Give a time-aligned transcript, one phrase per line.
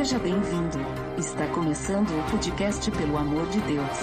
[0.00, 0.78] Seja bem-vindo.
[1.18, 3.98] Está começando o podcast Pelo Amor de Deus.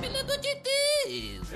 [0.00, 1.48] Pelo amor de Deus!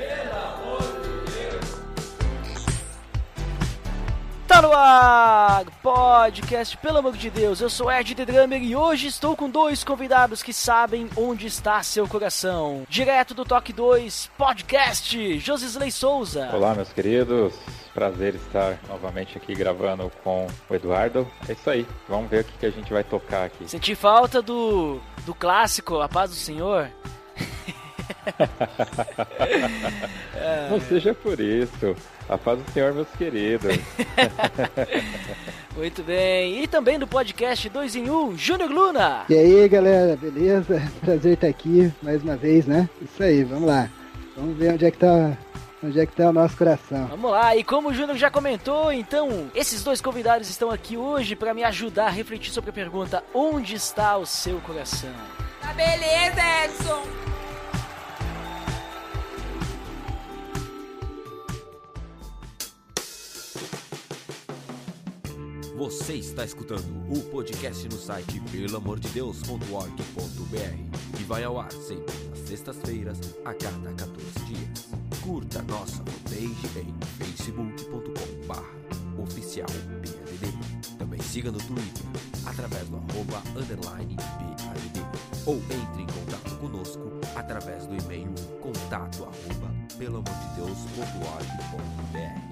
[4.47, 9.07] Tá no ar, podcast, pelo amor de Deus, eu sou Ed The Drummer e hoje
[9.07, 12.85] estou com dois convidados que sabem onde está seu coração.
[12.91, 16.51] Direto do Toque 2 Podcast, Josisley Souza.
[16.53, 17.55] Olá, meus queridos.
[17.99, 21.27] Prazer estar novamente aqui gravando com o Eduardo.
[21.49, 23.69] É isso aí, vamos ver o que, que a gente vai tocar aqui.
[23.69, 26.89] Senti falta do, do clássico A Paz do Senhor?
[30.71, 31.97] Não seja por isso.
[32.29, 33.77] A paz do Senhor, meus queridos.
[35.77, 36.63] Muito bem.
[36.63, 39.25] E também do podcast 2 em 1, Júnior Luna.
[39.29, 40.81] E aí, galera, beleza?
[41.01, 42.89] Prazer estar aqui mais uma vez, né?
[43.03, 43.91] Isso aí, vamos lá.
[44.37, 45.37] Vamos ver onde é que tá
[45.83, 47.07] Onde é que tá o nosso coração?
[47.07, 51.37] Vamos lá, e como o Júnior já comentou, então, esses dois convidados estão aqui hoje
[51.37, 55.15] para me ajudar a refletir sobre a pergunta: onde está o seu coração?
[55.61, 57.03] Tá beleza, Edson!
[65.77, 73.21] Você está escutando o podcast no site pelamordedeus.org.br que vai ao ar sempre nas sextas-feiras,
[73.45, 74.88] a cada 14 dias.
[75.29, 80.97] Curta nossa fanpage em facebook.com.br oficial PADD.
[80.97, 82.07] Também siga no Twitter
[82.47, 85.03] através do arroba underline PADD
[85.45, 92.48] ou entre em contato conosco através do e-mail contato arroba pelamordedeus.org.br.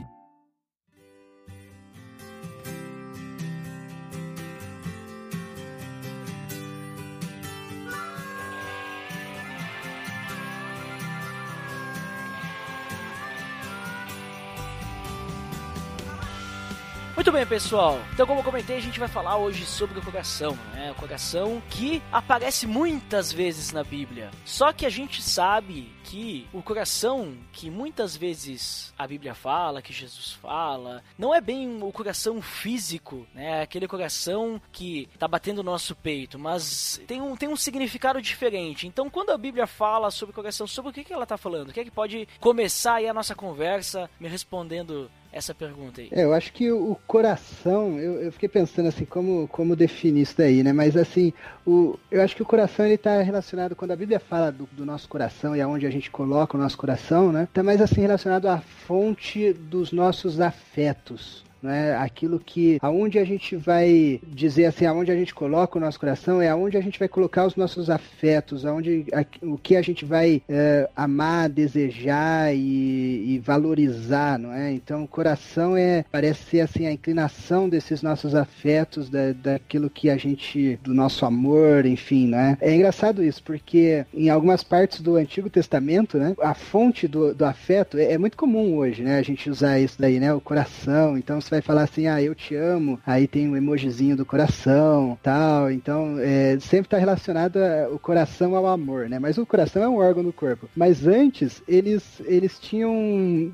[17.27, 17.99] Muito bem, pessoal.
[18.13, 20.93] Então, como eu comentei, a gente vai falar hoje sobre o coração, né?
[20.93, 24.31] O coração que aparece muitas vezes na Bíblia.
[24.45, 29.93] Só que a gente sabe que o coração que muitas vezes a Bíblia fala, que
[29.93, 33.61] Jesus fala, não é bem o coração físico, né?
[33.63, 38.87] Aquele coração que tá batendo no nosso peito, mas tem um, tem um significado diferente.
[38.87, 41.71] Então, quando a Bíblia fala sobre o coração, sobre o que, que ela tá falando?
[41.71, 46.09] O que é que pode começar aí a nossa conversa me respondendo essa pergunta aí?
[46.11, 50.35] É, eu acho que o coração, eu, eu, fiquei pensando assim, como, como definir isso
[50.37, 50.73] daí, né?
[50.73, 51.33] Mas assim,
[51.67, 54.85] o, eu acho que o coração ele está relacionado, quando a Bíblia fala do, do,
[54.85, 57.49] nosso coração e aonde a gente coloca o nosso coração, né?
[57.53, 61.97] Tá mais assim relacionado à fonte dos nossos afetos né?
[61.97, 66.41] Aquilo que aonde a gente vai dizer assim, aonde a gente coloca o nosso coração
[66.41, 70.05] é aonde a gente vai colocar os nossos afetos, aonde a, o que a gente
[70.05, 74.73] vai é, amar, desejar e, e, valorizar, não é?
[74.73, 80.09] Então, o coração é parece ser assim a inclinação desses nossos afetos, da, daquilo que
[80.09, 82.57] a gente do nosso amor, enfim, né?
[82.61, 86.35] É engraçado isso porque em algumas partes do Antigo Testamento, né?
[86.41, 89.19] A fonte do, do afeto é, é muito comum hoje, né?
[89.19, 90.33] A gente usar isso daí, né?
[90.33, 91.17] O coração.
[91.19, 95.19] Então você vai falar assim, ah, eu te amo, aí tem um emojizinho do coração,
[95.23, 95.71] tal.
[95.71, 99.19] Então, é, sempre está relacionado a, o coração ao amor, né?
[99.19, 100.69] Mas o coração é um órgão do corpo.
[100.77, 102.93] Mas antes, eles, eles tinham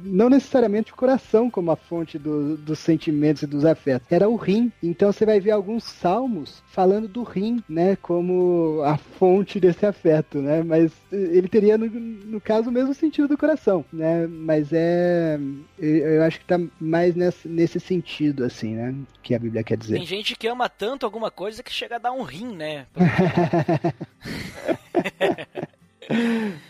[0.05, 4.07] não necessariamente o coração como a fonte do, dos sentimentos e dos afetos.
[4.11, 4.73] Era o rim.
[4.83, 7.97] Então, você vai ver alguns salmos falando do rim, né?
[8.01, 10.63] Como a fonte desse afeto, né?
[10.63, 14.27] Mas ele teria, no, no caso, o mesmo sentido do coração, né?
[14.27, 15.39] Mas é...
[15.79, 17.92] Eu acho que está mais nesse, nesse sentido,
[18.45, 18.95] assim, né?
[19.23, 19.97] Que a Bíblia quer dizer.
[19.97, 22.87] Tem gente que ama tanto alguma coisa que chega a dar um rim, né?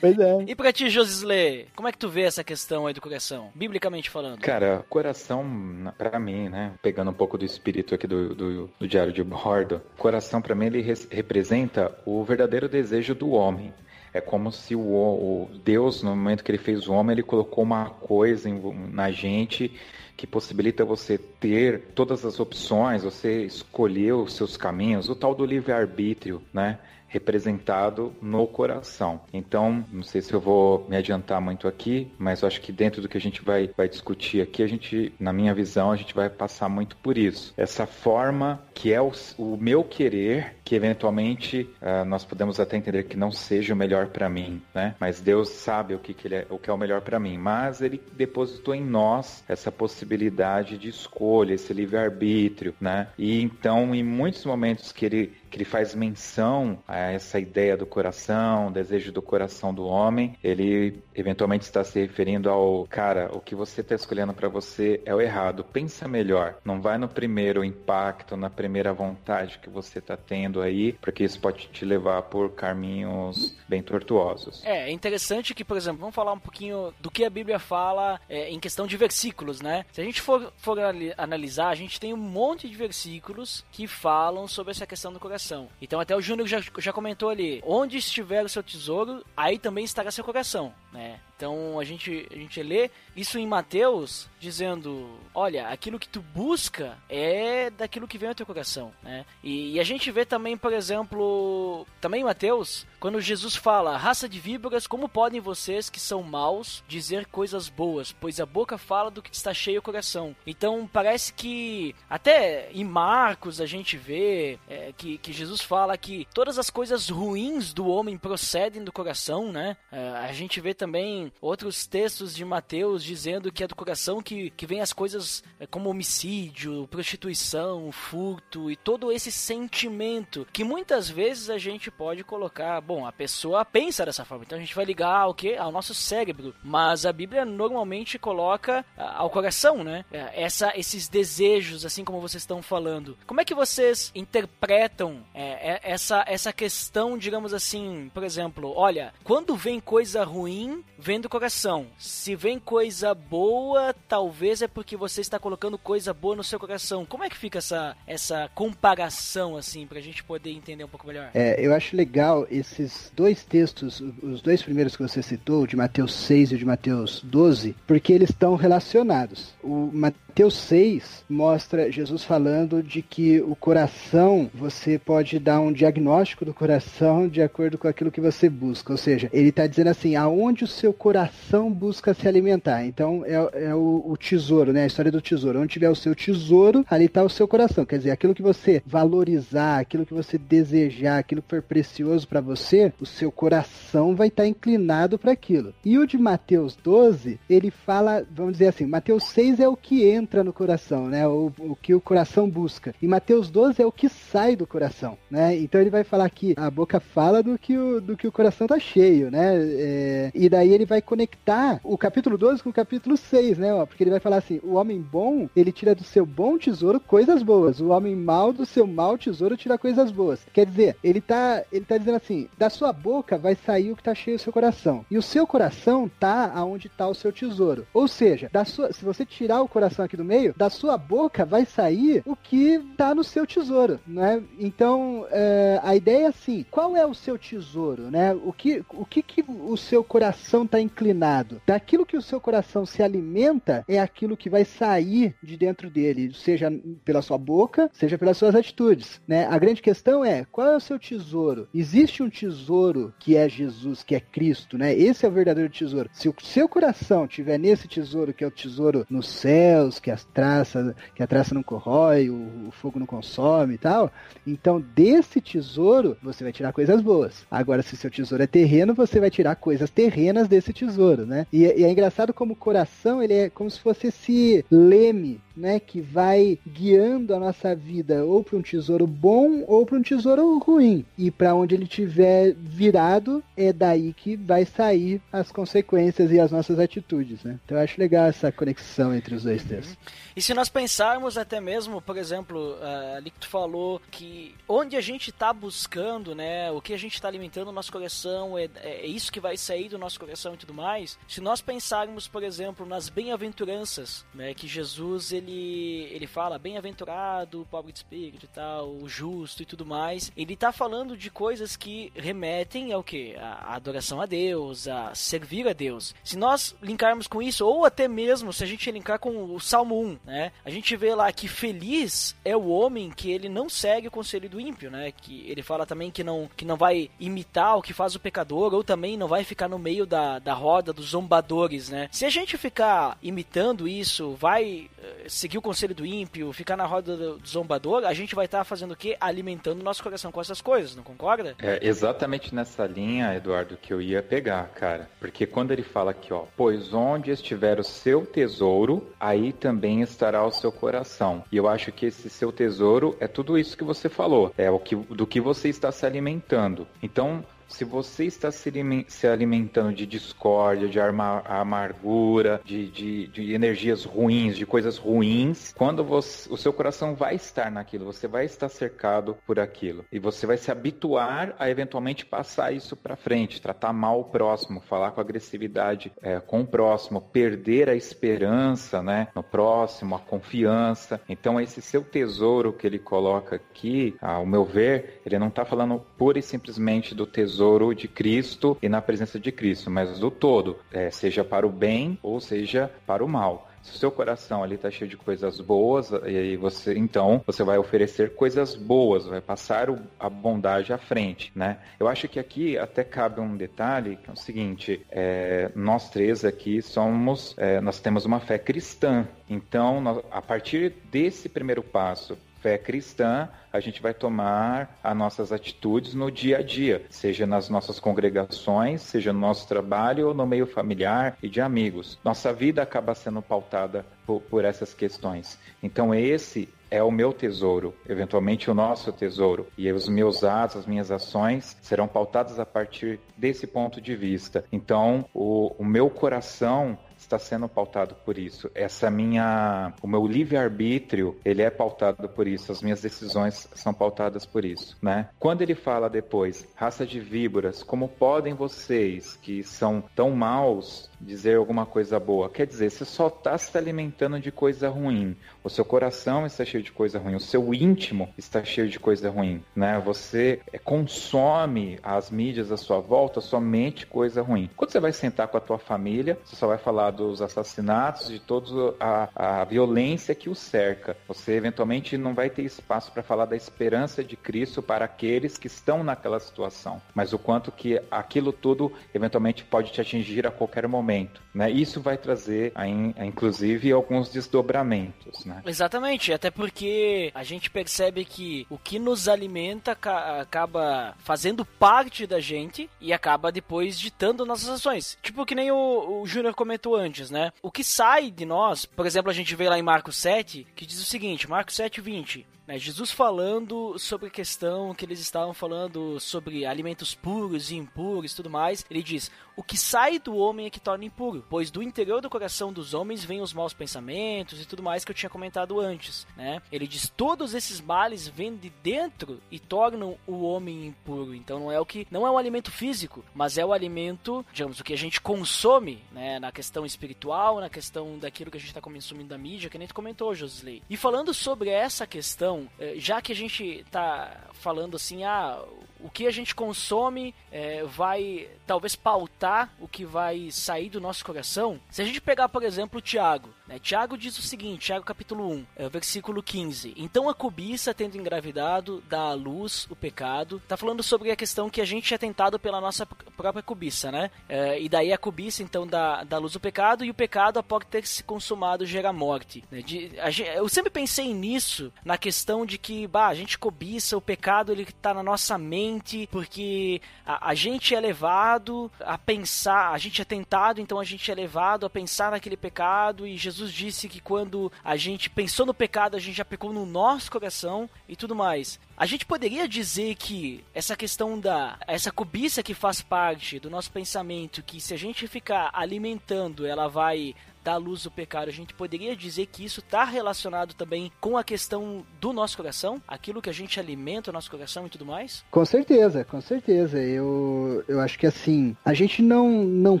[0.00, 0.44] Pois é.
[0.48, 4.10] E pra ti, Josisley, como é que tu vê essa questão aí do coração, biblicamente
[4.10, 4.40] falando?
[4.40, 9.12] Cara, coração, para mim, né, pegando um pouco do espírito aqui do, do, do diário
[9.12, 13.72] de bordo, coração para mim ele representa o verdadeiro desejo do homem.
[14.12, 17.62] É como se o, o, Deus, no momento que ele fez o homem, ele colocou
[17.62, 18.60] uma coisa em,
[18.92, 19.72] na gente
[20.20, 25.46] que possibilita você ter todas as opções, você escolher os seus caminhos, o tal do
[25.46, 26.78] livre-arbítrio, né?
[27.10, 29.20] Representado no coração.
[29.32, 33.02] Então, não sei se eu vou me adiantar muito aqui, mas eu acho que dentro
[33.02, 36.14] do que a gente vai, vai discutir aqui, a gente, na minha visão, a gente
[36.14, 37.52] vai passar muito por isso.
[37.56, 43.04] Essa forma que é o, o meu querer, que eventualmente uh, nós podemos até entender
[43.04, 44.94] que não seja o melhor para mim, né?
[44.98, 47.36] Mas Deus sabe o que, que, ele é, o que é o melhor para mim.
[47.36, 53.08] Mas Ele depositou em nós essa possibilidade de escolha, esse livre-arbítrio, né?
[53.18, 57.84] E então, em muitos momentos que Ele que ele faz menção a essa ideia do
[57.84, 63.54] coração, desejo do coração do homem, ele eventualmente está se referindo ao cara, o que
[63.54, 65.64] você está escolhendo para você é o errado.
[65.64, 70.92] Pensa melhor, não vai no primeiro impacto, na primeira vontade que você está tendo aí,
[70.94, 74.64] porque isso pode te levar por caminhos bem tortuosos.
[74.64, 78.20] É, é interessante que, por exemplo, vamos falar um pouquinho do que a Bíblia fala
[78.28, 79.84] é, em questão de versículos, né?
[79.92, 80.78] Se a gente for, for
[81.16, 85.39] analisar, a gente tem um monte de versículos que falam sobre essa questão do coração.
[85.80, 89.84] Então, até o Júnior já, já comentou ali: onde estiver o seu tesouro, aí também
[89.84, 91.20] estará seu coração, né?
[91.40, 96.98] Então a gente, a gente lê isso em Mateus dizendo: olha, aquilo que tu busca
[97.08, 98.92] é daquilo que vem ao teu coração.
[99.02, 99.24] Né?
[99.42, 104.28] E, e a gente vê também, por exemplo, também em Mateus, quando Jesus fala: raça
[104.28, 108.12] de víboras, como podem vocês que são maus dizer coisas boas?
[108.12, 110.36] Pois a boca fala do que está cheio o coração.
[110.46, 116.28] Então parece que até em Marcos a gente vê é, que, que Jesus fala que
[116.34, 119.78] todas as coisas ruins do homem procedem do coração, né?
[119.90, 124.48] É, a gente vê também outros textos de Mateus dizendo que é do coração que,
[124.50, 131.10] que vem as coisas é, como homicídio, prostituição, furto e todo esse sentimento que muitas
[131.10, 134.86] vezes a gente pode colocar, bom, a pessoa pensa dessa forma, então a gente vai
[134.86, 135.54] ligar ao que?
[135.54, 140.04] Ao nosso cérebro, mas a Bíblia normalmente coloca ao coração, né?
[140.10, 143.18] É, essa, esses desejos, assim como vocês estão falando.
[143.26, 149.12] Como é que vocês interpretam é, é, essa, essa questão, digamos assim, por exemplo, olha,
[149.22, 151.86] quando vem coisa ruim, vem do coração.
[151.98, 157.06] Se vem coisa boa, talvez é porque você está colocando coisa boa no seu coração.
[157.06, 161.30] Como é que fica essa, essa comparação, assim, pra gente poder entender um pouco melhor?
[161.34, 166.14] É, eu acho legal esses dois textos, os dois primeiros que você citou, de Mateus
[166.14, 169.54] 6 e de Mateus 12, porque eles estão relacionados.
[169.62, 176.44] O Mateus 6 mostra Jesus falando de que o coração, você pode dar um diagnóstico
[176.44, 178.92] do coração de acordo com aquilo que você busca.
[178.92, 182.84] Ou seja, ele está dizendo assim, aonde o seu coração coração busca se alimentar.
[182.84, 184.84] Então é, é o, o, tesouro, né?
[184.84, 185.60] A história do tesouro.
[185.60, 187.84] Onde tiver o seu tesouro, ali está o seu coração.
[187.84, 192.40] Quer dizer, aquilo que você valorizar, aquilo que você desejar, aquilo que for precioso para
[192.40, 195.74] você, o seu coração vai estar tá inclinado para aquilo.
[195.84, 200.04] E o de Mateus 12, ele fala, vamos dizer assim, Mateus 6 é o que
[200.04, 201.26] entra no coração, né?
[201.26, 202.94] O, o que o coração busca.
[203.00, 205.56] E Mateus 12 é o que sai do coração, né?
[205.56, 208.66] Então ele vai falar que a boca fala do que o, do que o coração
[208.66, 209.56] tá cheio, né?
[209.56, 213.84] É, e daí ele vai conectar o capítulo 12 com o capítulo 6, né?
[213.86, 217.42] Porque ele vai falar assim: o homem bom, ele tira do seu bom tesouro coisas
[217.42, 217.80] boas.
[217.80, 220.40] O homem mau do seu mau tesouro tira coisas boas.
[220.52, 224.02] Quer dizer, ele tá, ele tá dizendo assim: da sua boca vai sair o que
[224.02, 225.04] tá cheio do seu coração.
[225.10, 227.86] E o seu coração tá aonde tá o seu tesouro.
[227.92, 231.44] Ou seja, da sua, se você tirar o coração aqui do meio, da sua boca
[231.44, 234.42] vai sair o que tá no seu tesouro, né?
[234.58, 238.34] Então, é, a ideia é assim: qual é o seu tesouro, né?
[238.34, 241.62] O que, o que, que o seu coração tá inclinado.
[241.66, 246.34] Daquilo que o seu coração se alimenta é aquilo que vai sair de dentro dele,
[246.34, 246.72] seja
[247.04, 249.20] pela sua boca, seja pelas suas atitudes.
[249.28, 249.46] Né?
[249.46, 251.68] A grande questão é qual é o seu tesouro?
[251.72, 254.94] Existe um tesouro que é Jesus, que é Cristo, né?
[254.94, 256.10] Esse é o verdadeiro tesouro.
[256.12, 260.24] Se o seu coração tiver nesse tesouro, que é o tesouro nos céus, que as
[260.24, 264.10] traças, que a traça não corrói, o, o fogo não consome e tal,
[264.46, 267.46] então desse tesouro você vai tirar coisas boas.
[267.50, 271.46] Agora, se seu tesouro é terreno, você vai tirar coisas terrenas desse tesouro, né?
[271.52, 275.78] E, e, é engraçado como o coração, ele é como se fosse esse leme, né?
[275.78, 280.58] Que vai guiando a nossa vida ou para um tesouro bom ou para um tesouro
[280.58, 281.04] ruim.
[281.16, 286.50] E para onde ele tiver virado, é daí que vai sair as consequências e as
[286.50, 287.58] nossas atitudes, né?
[287.64, 289.96] Então eu acho legal essa conexão entre os dois textos.
[290.34, 294.96] E se nós pensarmos até mesmo, por exemplo, uh, ali que tu falou que onde
[294.96, 296.70] a gente está buscando, né?
[296.70, 299.88] O que a gente está alimentando o nosso coração, é, é isso que vai sair
[299.88, 301.18] do nosso coração e tudo mais.
[301.28, 304.54] Se nós pensarmos, por exemplo, nas bem-aventuranças, né?
[304.54, 310.30] Que Jesus ele ele fala bem-aventurado, pobre de espírito e tal, justo e tudo mais.
[310.36, 313.36] Ele está falando de coisas que remetem ao que?
[313.36, 316.14] A, a adoração a Deus, a servir a Deus.
[316.22, 320.00] Se nós linkarmos com isso, ou até mesmo se a gente linkar com o Salmo
[320.00, 320.52] 1, né?
[320.64, 324.48] A gente vê lá que feliz é o homem que ele não segue o conselho
[324.48, 325.12] do ímpio, né?
[325.12, 328.74] Que ele fala também que não, que não vai imitar o que faz o pecador,
[328.74, 332.08] ou também não vai ficar no meio da, da roda dos zombadores, né?
[332.10, 336.84] Se a gente ficar imitando isso, vai eh, seguir o conselho do ímpio, ficar na
[336.84, 339.16] roda do zombador, a gente vai estar tá fazendo o quê?
[339.20, 341.54] Alimentando o nosso coração com essas coisas, não concorda?
[341.60, 345.08] É exatamente nessa linha, Eduardo, que eu ia pegar, cara.
[345.20, 350.44] Porque quando ele fala aqui, ó, pois onde estiver o seu tesouro, aí também estará
[350.44, 351.44] o seu coração.
[351.50, 354.78] E eu acho que esse seu tesouro é tudo isso que você falou, é o
[354.78, 356.86] que do que você está se alimentando.
[357.02, 364.56] Então, se você está se alimentando de discórdia, de amargura, de, de, de, energias ruins,
[364.56, 369.36] de coisas ruins, quando você, o seu coração vai estar naquilo, você vai estar cercado
[369.46, 370.04] por aquilo.
[370.12, 374.80] E você vai se habituar a eventualmente passar isso para frente, tratar mal o próximo,
[374.80, 381.20] falar com agressividade é, com o próximo, perder a esperança né, no próximo, a confiança.
[381.28, 386.04] Então, esse seu tesouro que ele coloca aqui, ao meu ver, ele não está falando
[386.18, 390.30] pura e simplesmente do tesouro tesouro de Cristo e na presença de Cristo, mas do
[390.30, 393.68] todo, é, seja para o bem ou seja para o mal.
[393.82, 397.78] Se o seu coração ali está cheio de coisas boas, e você, então, você vai
[397.78, 401.78] oferecer coisas boas, vai passar o, a bondade à frente, né?
[401.98, 406.44] Eu acho que aqui até cabe um detalhe, que é o seguinte, é, nós três
[406.44, 412.36] aqui somos, é, nós temos uma fé cristã, então, nós, a partir desse primeiro passo,
[412.60, 417.68] fé cristã, a gente vai tomar as nossas atitudes no dia a dia, seja nas
[417.68, 422.18] nossas congregações, seja no nosso trabalho ou no meio familiar e de amigos.
[422.24, 425.58] Nossa vida acaba sendo pautada por, por essas questões.
[425.82, 429.68] Então, esse é o meu tesouro, eventualmente o nosso tesouro.
[429.78, 434.64] E os meus atos, as minhas ações serão pautadas a partir desse ponto de vista.
[434.72, 438.70] Então, o, o meu coração está sendo pautado por isso.
[438.74, 442.72] Essa minha, o meu livre arbítrio, ele é pautado por isso.
[442.72, 445.28] As minhas decisões são pautadas por isso, né?
[445.38, 451.56] Quando ele fala depois, raça de víboras, como podem vocês que são tão maus dizer
[451.56, 452.48] alguma coisa boa.
[452.48, 455.36] Quer dizer, você só está se alimentando de coisa ruim.
[455.62, 457.34] O seu coração está cheio de coisa ruim.
[457.34, 459.62] O seu íntimo está cheio de coisa ruim.
[459.76, 460.00] Né?
[460.04, 464.70] Você é, consome as mídias à sua volta somente coisa ruim.
[464.76, 468.38] Quando você vai sentar com a tua família, você só vai falar dos assassinatos, de
[468.38, 471.16] toda a, a violência que o cerca.
[471.28, 475.66] Você eventualmente não vai ter espaço para falar da esperança de Cristo para aqueles que
[475.66, 477.00] estão naquela situação.
[477.14, 481.40] Mas o quanto que aquilo tudo eventualmente pode te atingir a qualquer momento momento.
[481.52, 481.70] Né?
[481.70, 482.72] Isso vai trazer,
[483.18, 485.44] inclusive, alguns desdobramentos.
[485.44, 485.62] Né?
[485.66, 492.40] Exatamente, até porque a gente percebe que o que nos alimenta acaba fazendo parte da
[492.40, 495.18] gente e acaba depois ditando nossas ações.
[495.22, 497.52] Tipo que nem o, o Júnior comentou antes, né?
[497.62, 500.86] O que sai de nós, por exemplo, a gente vê lá em Marcos 7, que
[500.86, 502.46] diz o seguinte, Marcos 7, 20.
[502.70, 508.30] Né, Jesus falando sobre a questão que eles estavam falando sobre alimentos puros e impuros
[508.30, 511.70] e tudo mais, ele diz: O que sai do homem é que torna impuro, pois
[511.70, 515.14] do interior do coração dos homens vêm os maus pensamentos e tudo mais que eu
[515.14, 516.26] tinha comentado antes.
[516.36, 516.60] Né?
[516.70, 521.34] Ele diz: Todos esses males vêm de dentro e tornam o homem impuro.
[521.34, 524.80] Então não é o que não é um alimento físico, mas é o alimento, digamos,
[524.80, 528.70] o que a gente consome né, na questão espiritual, na questão daquilo que a gente
[528.70, 530.82] está consumindo da mídia, que nem tu comentou, Josley.
[530.88, 535.62] E falando sobre essa questão é, já que a gente tá falando assim, ah,
[536.02, 541.24] o que a gente consome é, vai talvez pautar o que vai sair do nosso
[541.24, 541.80] coração.
[541.90, 543.78] Se a gente pegar, por exemplo, o Tiago, né?
[543.78, 546.94] Tiago diz o seguinte, Tiago capítulo 1, é, versículo 15.
[546.96, 550.60] Então a cobiça, tendo engravidado, dá à luz o pecado.
[550.66, 554.30] Tá falando sobre a questão que a gente é tentado pela nossa própria cobiça, né?
[554.48, 557.84] É, e daí a cobiça, então, dá, dá luz o pecado, e o pecado, após
[557.88, 559.64] ter se consumado, gera morte.
[559.70, 559.82] Né?
[559.82, 564.20] De, a, eu sempre pensei nisso, na questão de que, bah, a gente cobiça, o
[564.20, 569.90] pecado, ele tá na nossa mente, mente, porque a, a, gente é levado a pensar,
[569.90, 573.59] a gente é tentado, então a gente é levado a pensar naquele pecado, e Jesus
[573.68, 577.90] disse que quando a gente pensou no pecado, a gente já pecou no nosso coração
[578.08, 578.78] e tudo mais.
[578.96, 583.90] A gente poderia dizer que essa questão da essa cobiça que faz parte do nosso
[583.90, 588.74] pensamento, que se a gente ficar alimentando, ela vai da luz do pecado, a gente
[588.74, 593.50] poderia dizer que isso está relacionado também com a questão do nosso coração, aquilo que
[593.50, 595.44] a gente alimenta o nosso coração e tudo mais?
[595.50, 596.98] Com certeza, com certeza.
[596.98, 600.00] Eu, eu acho que assim, a gente não, não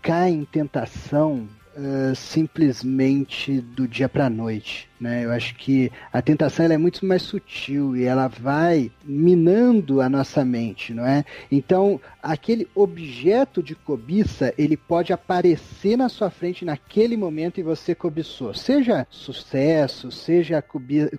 [0.00, 4.88] cai em tentação uh, simplesmente do dia para noite.
[5.00, 5.24] Né?
[5.24, 10.44] Eu acho que a tentação é muito mais sutil e ela vai minando a nossa
[10.44, 11.24] mente, não é?
[11.52, 17.94] Então, aquele objeto de cobiça, ele pode aparecer na sua frente naquele momento e você
[17.94, 18.54] cobiçou.
[18.54, 20.62] Seja sucesso, seja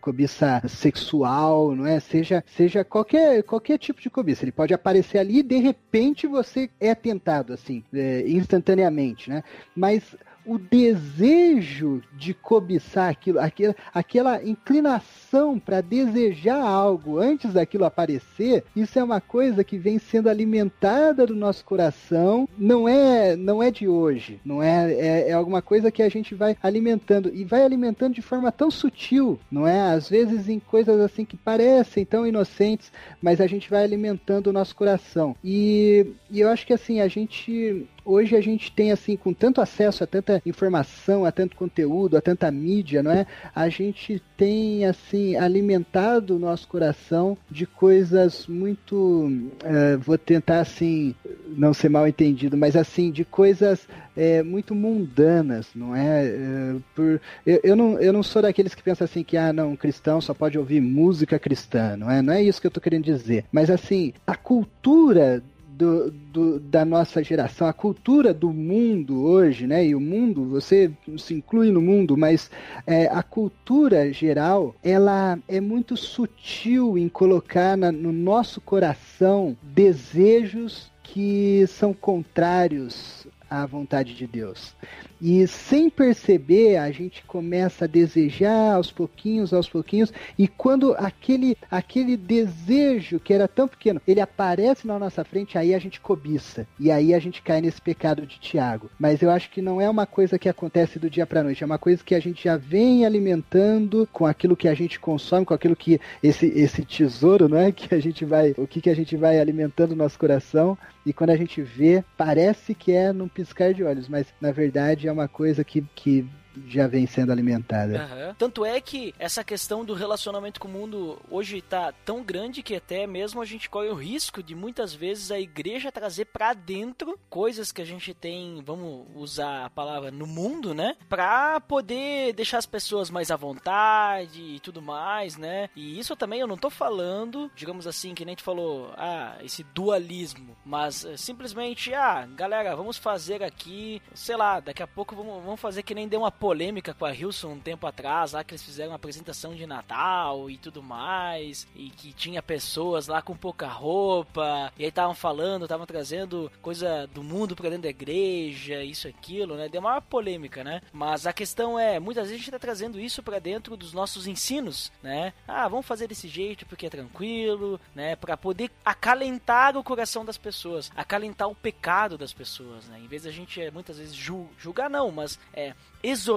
[0.02, 2.00] cobiça sexual, não é?
[2.00, 4.44] Seja, seja qualquer, qualquer tipo de cobiça.
[4.46, 9.44] Ele pode aparecer ali e de repente você é tentado, assim, é, instantaneamente, né?
[9.76, 18.64] Mas o desejo de cobiçar aquilo, aquela, aquela inclinação para desejar algo antes daquilo aparecer,
[18.76, 23.72] isso é uma coisa que vem sendo alimentada do nosso coração, não é, não é
[23.72, 27.64] de hoje, não é, é, é alguma coisa que a gente vai alimentando e vai
[27.64, 29.82] alimentando de forma tão sutil, não é?
[29.94, 34.54] Às vezes em coisas assim que parecem tão inocentes, mas a gente vai alimentando o
[34.54, 35.36] nosso coração.
[35.44, 39.60] E, e eu acho que assim, a gente hoje a gente tem assim com tanto
[39.60, 43.26] acesso a tanta informação, a tanto conteúdo, a tanta mídia, não é?
[43.54, 51.16] A gente tem assim alimentado o nosso coração de coisas muito, uh, vou tentar assim
[51.48, 56.26] não ser mal entendido, mas assim de coisas é, muito mundanas, não é?
[56.26, 59.72] é por, eu, eu, não, eu não sou daqueles que pensam assim que ah não,
[59.72, 62.22] um cristão só pode ouvir música cristã, não é?
[62.22, 65.42] Não é isso que eu estou querendo dizer, mas assim a cultura
[65.78, 69.86] do, do, da nossa geração, a cultura do mundo hoje, né?
[69.86, 72.50] E o mundo, você se inclui no mundo, mas
[72.88, 80.92] é, a cultura geral, ela é muito sutil em colocar na, no nosso coração desejos
[81.04, 84.74] que são contrários à vontade de Deus.
[85.22, 91.58] E sem perceber, a gente começa a desejar aos pouquinhos, aos pouquinhos, e quando aquele,
[91.72, 96.68] aquele desejo que era tão pequeno, ele aparece na nossa frente, aí a gente cobiça.
[96.80, 98.90] E aí a gente cai nesse pecado de Tiago.
[99.00, 101.66] Mas eu acho que não é uma coisa que acontece do dia para noite, é
[101.66, 105.54] uma coisa que a gente já vem alimentando com aquilo que a gente consome, com
[105.54, 108.96] aquilo que esse esse tesouro, não é, que a gente vai, o que que a
[108.96, 113.28] gente vai alimentando no nosso coração, e quando a gente vê, parece que é num
[113.28, 116.28] piscar de olhos, mas na verdade é uma coisa que, que
[116.68, 118.10] já vem sendo alimentada.
[118.12, 118.36] Uhum.
[118.38, 122.76] Tanto é que essa questão do relacionamento com o mundo hoje tá tão grande que
[122.76, 127.18] até mesmo a gente corre o risco de muitas vezes a igreja trazer para dentro
[127.30, 130.96] coisas que a gente tem, vamos usar a palavra no mundo, né?
[131.10, 135.70] Pra poder deixar as pessoas mais à vontade e tudo mais, né?
[135.76, 139.64] E isso também eu não tô falando, digamos assim, que nem tu falou, ah, esse
[139.64, 145.44] dualismo, mas é, simplesmente, ah, galera, vamos fazer aqui, sei lá, daqui a pouco vamos,
[145.44, 148.52] vamos fazer que nem deu uma polêmica com a Hilson um tempo atrás, lá que
[148.52, 153.36] eles fizeram uma apresentação de Natal e tudo mais, e que tinha pessoas lá com
[153.36, 158.84] pouca roupa, e aí estavam falando, estavam trazendo coisa do mundo pra dentro da igreja,
[158.84, 159.68] isso, aquilo, né?
[159.68, 160.84] Deu uma polêmica, né?
[160.94, 164.28] Mas a questão é, muitas vezes a gente tá trazendo isso para dentro dos nossos
[164.28, 165.34] ensinos, né?
[165.48, 168.16] Ah, vamos fazer desse jeito porque é tranquilo, né?
[168.16, 173.00] Para poder acalentar o coração das pessoas, acalentar o pecado das pessoas, né?
[173.00, 175.74] Em vez da gente muitas vezes julgar, não, mas é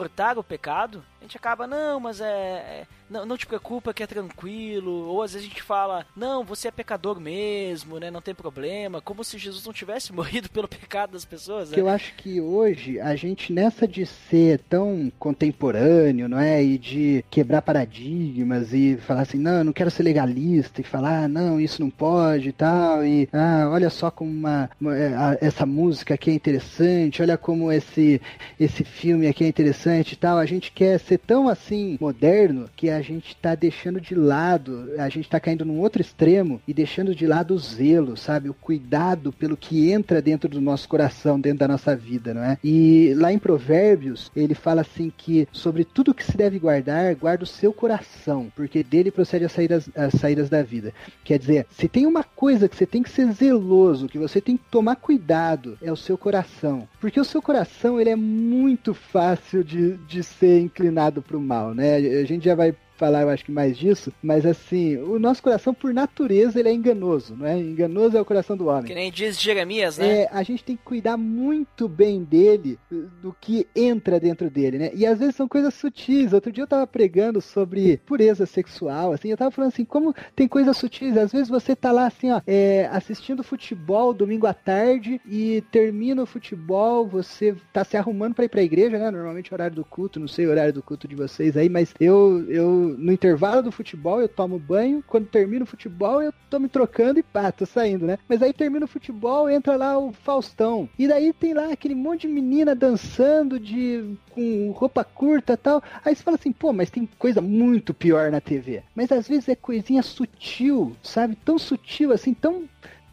[0.06, 4.06] o pecado, a gente acaba, não, mas é, é não, não te preocupa que é
[4.06, 8.34] tranquilo, ou às vezes a gente fala, não, você é pecador mesmo, né, não tem
[8.34, 11.70] problema, como se Jesus não tivesse morrido pelo pecado das pessoas.
[11.70, 11.80] Né?
[11.80, 17.24] Eu acho que hoje a gente nessa de ser tão contemporâneo, não é, e de
[17.30, 21.61] quebrar paradigmas e falar assim, não, eu não quero ser legalista e falar, ah, não,
[21.61, 26.14] isso não pode e tal, e ah, olha só como uma, uma é, essa música
[26.14, 28.20] aqui é interessante, olha como esse
[28.61, 32.90] esse filme aqui é interessante e tal, a gente quer ser tão assim moderno que
[32.90, 37.14] a gente tá deixando de lado, a gente tá caindo num outro extremo e deixando
[37.14, 38.48] de lado o zelo, sabe?
[38.48, 42.59] O cuidado pelo que entra dentro do nosso coração, dentro da nossa vida, não é?
[42.62, 47.44] E lá em Provérbios, ele fala assim que sobre tudo que se deve guardar, guarda
[47.44, 50.92] o seu coração, porque dele procede as saídas, as saídas da vida.
[51.24, 54.57] Quer dizer, se tem uma coisa que você tem que ser zeloso, que você tem
[54.57, 56.88] que tomar cuidado, é o seu coração.
[57.01, 61.74] Porque o seu coração, ele é muito fácil de, de ser inclinado para o mal,
[61.74, 61.96] né?
[61.96, 65.72] A gente já vai falar, eu acho que mais disso, mas assim, o nosso coração,
[65.72, 67.58] por natureza, ele é enganoso, não é?
[67.58, 68.84] Enganoso é o coração do homem.
[68.84, 70.22] Que nem diz Jeremias, né?
[70.22, 72.78] É, a gente tem que cuidar muito bem dele,
[73.22, 74.90] do que entra dentro dele, né?
[74.94, 76.32] E às vezes são coisas sutis.
[76.32, 80.48] Outro dia eu tava pregando sobre pureza sexual, assim, eu tava falando assim, como tem
[80.48, 85.20] coisas sutis, às vezes você tá lá assim, ó, é, assistindo futebol domingo à tarde
[85.26, 89.11] e termina o futebol, você tá se arrumando para ir pra igreja, né?
[89.11, 91.94] Normalmente é horário do culto, não sei o horário do culto de vocês aí, mas
[92.00, 96.59] eu, eu no intervalo do futebol eu tomo banho, quando termino o futebol eu tô
[96.59, 98.18] me trocando e pá, tô saindo, né?
[98.29, 100.88] Mas aí termina o futebol, entra lá o Faustão.
[100.98, 105.83] E daí tem lá aquele monte de menina dançando de com roupa curta tal.
[106.05, 108.83] Aí você fala assim, pô, mas tem coisa muito pior na TV.
[108.94, 111.37] Mas às vezes é coisinha sutil, sabe?
[111.44, 112.68] Tão sutil assim, tão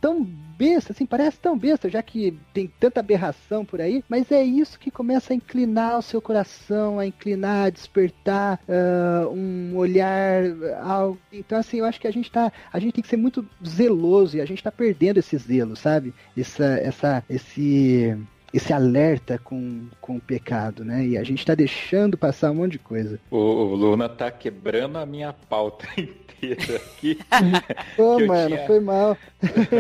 [0.06, 4.44] tão besta, assim, parece tão besta, já que tem tanta aberração por aí, mas é
[4.44, 10.44] isso que começa a inclinar o seu coração, a inclinar, a despertar uh, um olhar,
[10.84, 11.18] algo.
[11.34, 14.38] Então, assim, eu acho que a gente tá, a gente tem que ser muito zeloso
[14.38, 16.14] e a gente tá perdendo esse zelo, sabe?
[16.38, 18.16] Essa, essa, esse
[18.56, 21.06] esse alerta com, com o pecado, né?
[21.06, 23.20] E a gente está deixando passar um monte de coisa.
[23.30, 27.20] O, o Luna tá quebrando a minha pauta inteira aqui.
[27.96, 29.18] Pô, eu mano, tinha- foi mal.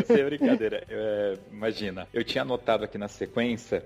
[0.05, 0.83] Sem brincadeira.
[0.89, 3.83] Eu, é, imagina, eu tinha anotado aqui na sequência,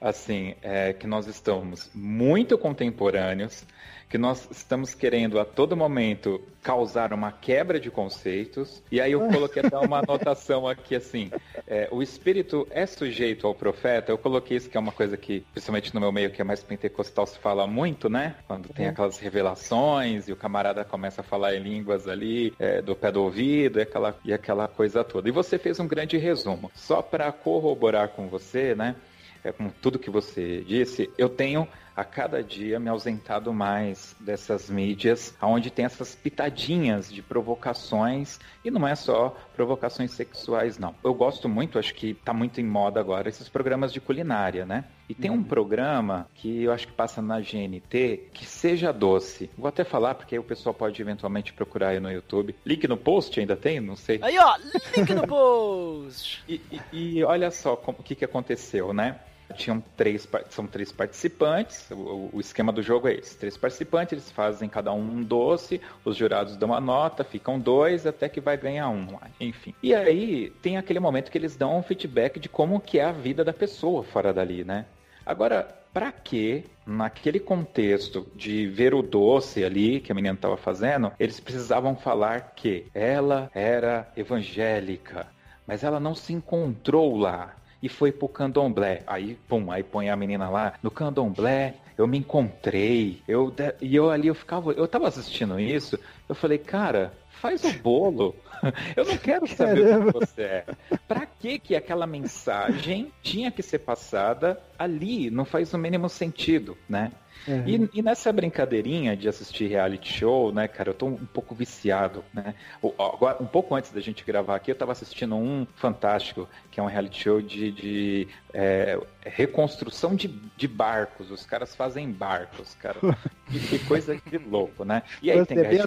[0.00, 3.64] assim, é, que nós estamos muito contemporâneos,
[4.10, 9.20] que nós estamos querendo a todo momento causar uma quebra de conceitos, e aí eu
[9.28, 11.30] coloquei até uma anotação aqui assim,
[11.66, 15.46] é, o espírito é sujeito ao profeta, eu coloquei isso que é uma coisa que,
[15.52, 18.34] principalmente no meu meio que é mais pentecostal, se fala muito, né?
[18.48, 22.96] Quando tem aquelas revelações e o camarada começa a falar em línguas ali, é, do
[22.96, 25.28] pé do ouvido e aquela, e aquela coisa toda.
[25.28, 26.70] E você fez um grande resumo.
[26.74, 28.96] Só para corroborar com você, né?
[29.44, 31.66] é, com tudo que você disse, eu tenho
[32.00, 38.70] a cada dia me ausentado mais dessas mídias, onde tem essas pitadinhas de provocações, e
[38.70, 40.94] não é só provocações sexuais, não.
[41.04, 44.84] Eu gosto muito, acho que tá muito em moda agora, esses programas de culinária, né?
[45.08, 49.50] E tem um programa que eu acho que passa na GNT, que seja doce.
[49.58, 52.54] Vou até falar, porque aí o pessoal pode eventualmente procurar aí no YouTube.
[52.64, 53.80] Link no post ainda tem?
[53.80, 54.20] Não sei.
[54.22, 54.56] Aí, ó,
[54.96, 56.44] link no post.
[56.48, 59.18] E, e- e olha só o que, que aconteceu, né?
[59.54, 61.90] Tinham três, são três participantes.
[61.90, 65.80] O, o esquema do jogo é esse: três participantes, eles fazem cada um um doce,
[66.04, 69.00] os jurados dão uma nota, ficam dois até que vai ganhar um
[69.40, 69.74] enfim.
[69.82, 73.12] E aí tem aquele momento que eles dão um feedback de como que é a
[73.12, 74.86] vida da pessoa fora dali, né?
[75.24, 81.12] Agora, pra que, naquele contexto de ver o doce ali que a menina estava fazendo,
[81.18, 85.26] eles precisavam falar que ela era evangélica,
[85.66, 89.02] mas ela não se encontrou lá e foi pro candomblé.
[89.06, 91.74] Aí, pum, aí põe a menina lá no candomblé.
[91.96, 93.22] Eu me encontrei.
[93.28, 97.72] Eu e eu ali eu ficava, eu tava assistindo isso, eu falei, cara, faz o
[97.82, 98.34] bolo.
[98.96, 100.12] Eu não quero saber o Caramba.
[100.12, 100.64] que você é.
[101.08, 105.30] Pra que que aquela mensagem tinha que ser passada ali?
[105.30, 107.12] Não faz o mínimo sentido, né?
[107.48, 107.64] Uhum.
[107.66, 112.22] E, e nessa brincadeirinha de assistir reality show, né, cara, eu tô um pouco viciado,
[112.34, 112.54] né?
[112.82, 116.78] O- Agora, um pouco antes da gente gravar aqui, eu tava assistindo um fantástico, que
[116.78, 121.30] é um reality show de, de, é, reconstrução de, de barcos.
[121.30, 122.98] Os caras fazem barcos, cara.
[123.50, 125.02] Que, coisa de louco, né?
[125.20, 125.78] E aí Você tem é bem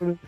[0.00, 0.18] né?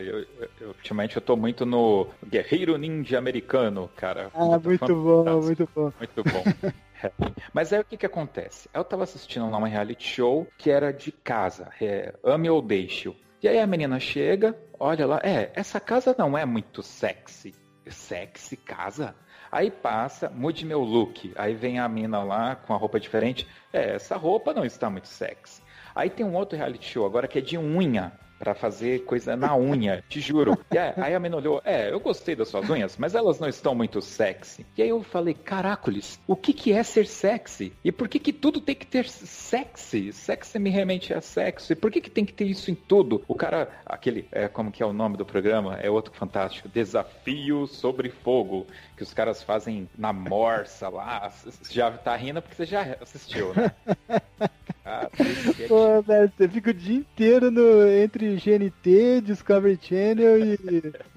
[0.00, 0.26] Eu,
[0.60, 4.30] eu- ultimamente eu tô muito no Guerreiro Ninja Americano, cara.
[4.34, 5.92] Ah, muito bom, muito bom.
[5.98, 6.72] Muito bom.
[7.02, 7.10] É.
[7.52, 8.70] Mas aí o que que acontece?
[8.72, 13.14] Eu tava assistindo lá uma reality show que era de casa, é, ame ou deixe.
[13.42, 17.54] E aí a menina chega, olha lá, é, essa casa não é muito sexy.
[17.86, 19.14] Sexy casa?
[19.52, 21.32] Aí passa, mude meu look.
[21.36, 23.46] Aí vem a mina lá com a roupa diferente.
[23.72, 25.62] É, essa roupa não está muito sexy.
[25.94, 28.12] Aí tem um outro reality show agora que é de unha.
[28.38, 30.56] Pra fazer coisa na unha, te juro.
[30.72, 33.48] E é, aí a menina olhou, é, eu gostei das suas unhas, mas elas não
[33.48, 34.66] estão muito sexy.
[34.76, 37.72] E aí eu falei, caracoles, o que que é ser sexy?
[37.84, 40.12] E por que que tudo tem que ter sexy?
[40.12, 41.72] Sexy me remete a sexo.
[41.72, 43.22] E por que que tem que ter isso em tudo?
[43.28, 45.76] O cara, aquele, é, como que é o nome do programa?
[45.76, 46.68] É outro fantástico.
[46.68, 48.66] Desafio sobre fogo.
[48.96, 51.30] Que os caras fazem na morsa lá.
[51.30, 53.72] Você já tá rindo porque você já assistiu, né?
[54.86, 60.56] É Pô, velho, você fica o dia inteiro no, entre GNT, Discovery Channel e.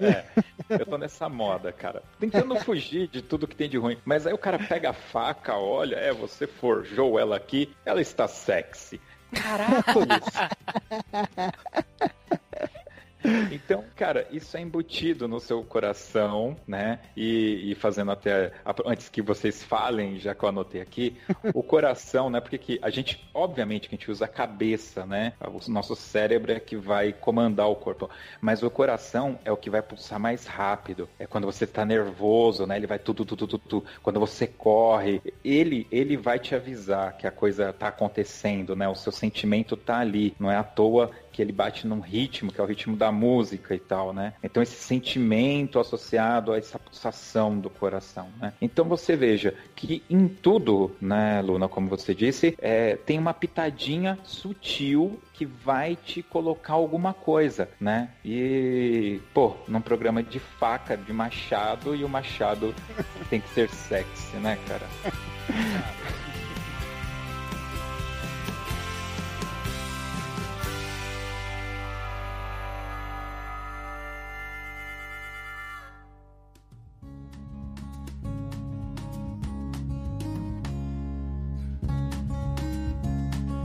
[0.00, 0.24] É,
[0.70, 2.02] eu tô nessa moda, cara.
[2.18, 3.98] Tentando fugir de tudo que tem de ruim.
[4.04, 8.26] Mas aí o cara pega a faca, olha, é, você forjou ela aqui, ela está
[8.26, 9.00] sexy.
[9.32, 10.24] Caracoles!
[13.50, 17.00] Então, cara, isso é embutido no seu coração, né?
[17.16, 18.52] E, e fazendo até.
[18.84, 21.16] Antes que vocês falem, já que eu anotei aqui,
[21.52, 22.40] o coração, né?
[22.40, 25.32] Porque que a gente, obviamente, que a gente usa a cabeça, né?
[25.40, 28.08] O nosso cérebro é que vai comandar o corpo.
[28.40, 31.08] Mas o coração é o que vai pulsar mais rápido.
[31.18, 32.76] É quando você tá nervoso, né?
[32.76, 33.86] Ele vai tudo, tudo, tudo, tudo.
[34.02, 38.88] Quando você corre, ele, ele vai te avisar que a coisa tá acontecendo, né?
[38.88, 40.34] O seu sentimento tá ali.
[40.38, 43.74] Não é à toa que ele bate num ritmo, que é o ritmo da música
[43.74, 44.34] e tal, né?
[44.44, 48.52] Então esse sentimento associado a essa pulsação do coração, né?
[48.60, 54.18] Então você veja que em tudo, né, Luna, como você disse, é, tem uma pitadinha
[54.22, 58.10] sutil que vai te colocar alguma coisa, né?
[58.22, 62.74] E, pô, num programa de faca, de machado, e o machado
[63.30, 64.86] tem que ser sexy, né, cara?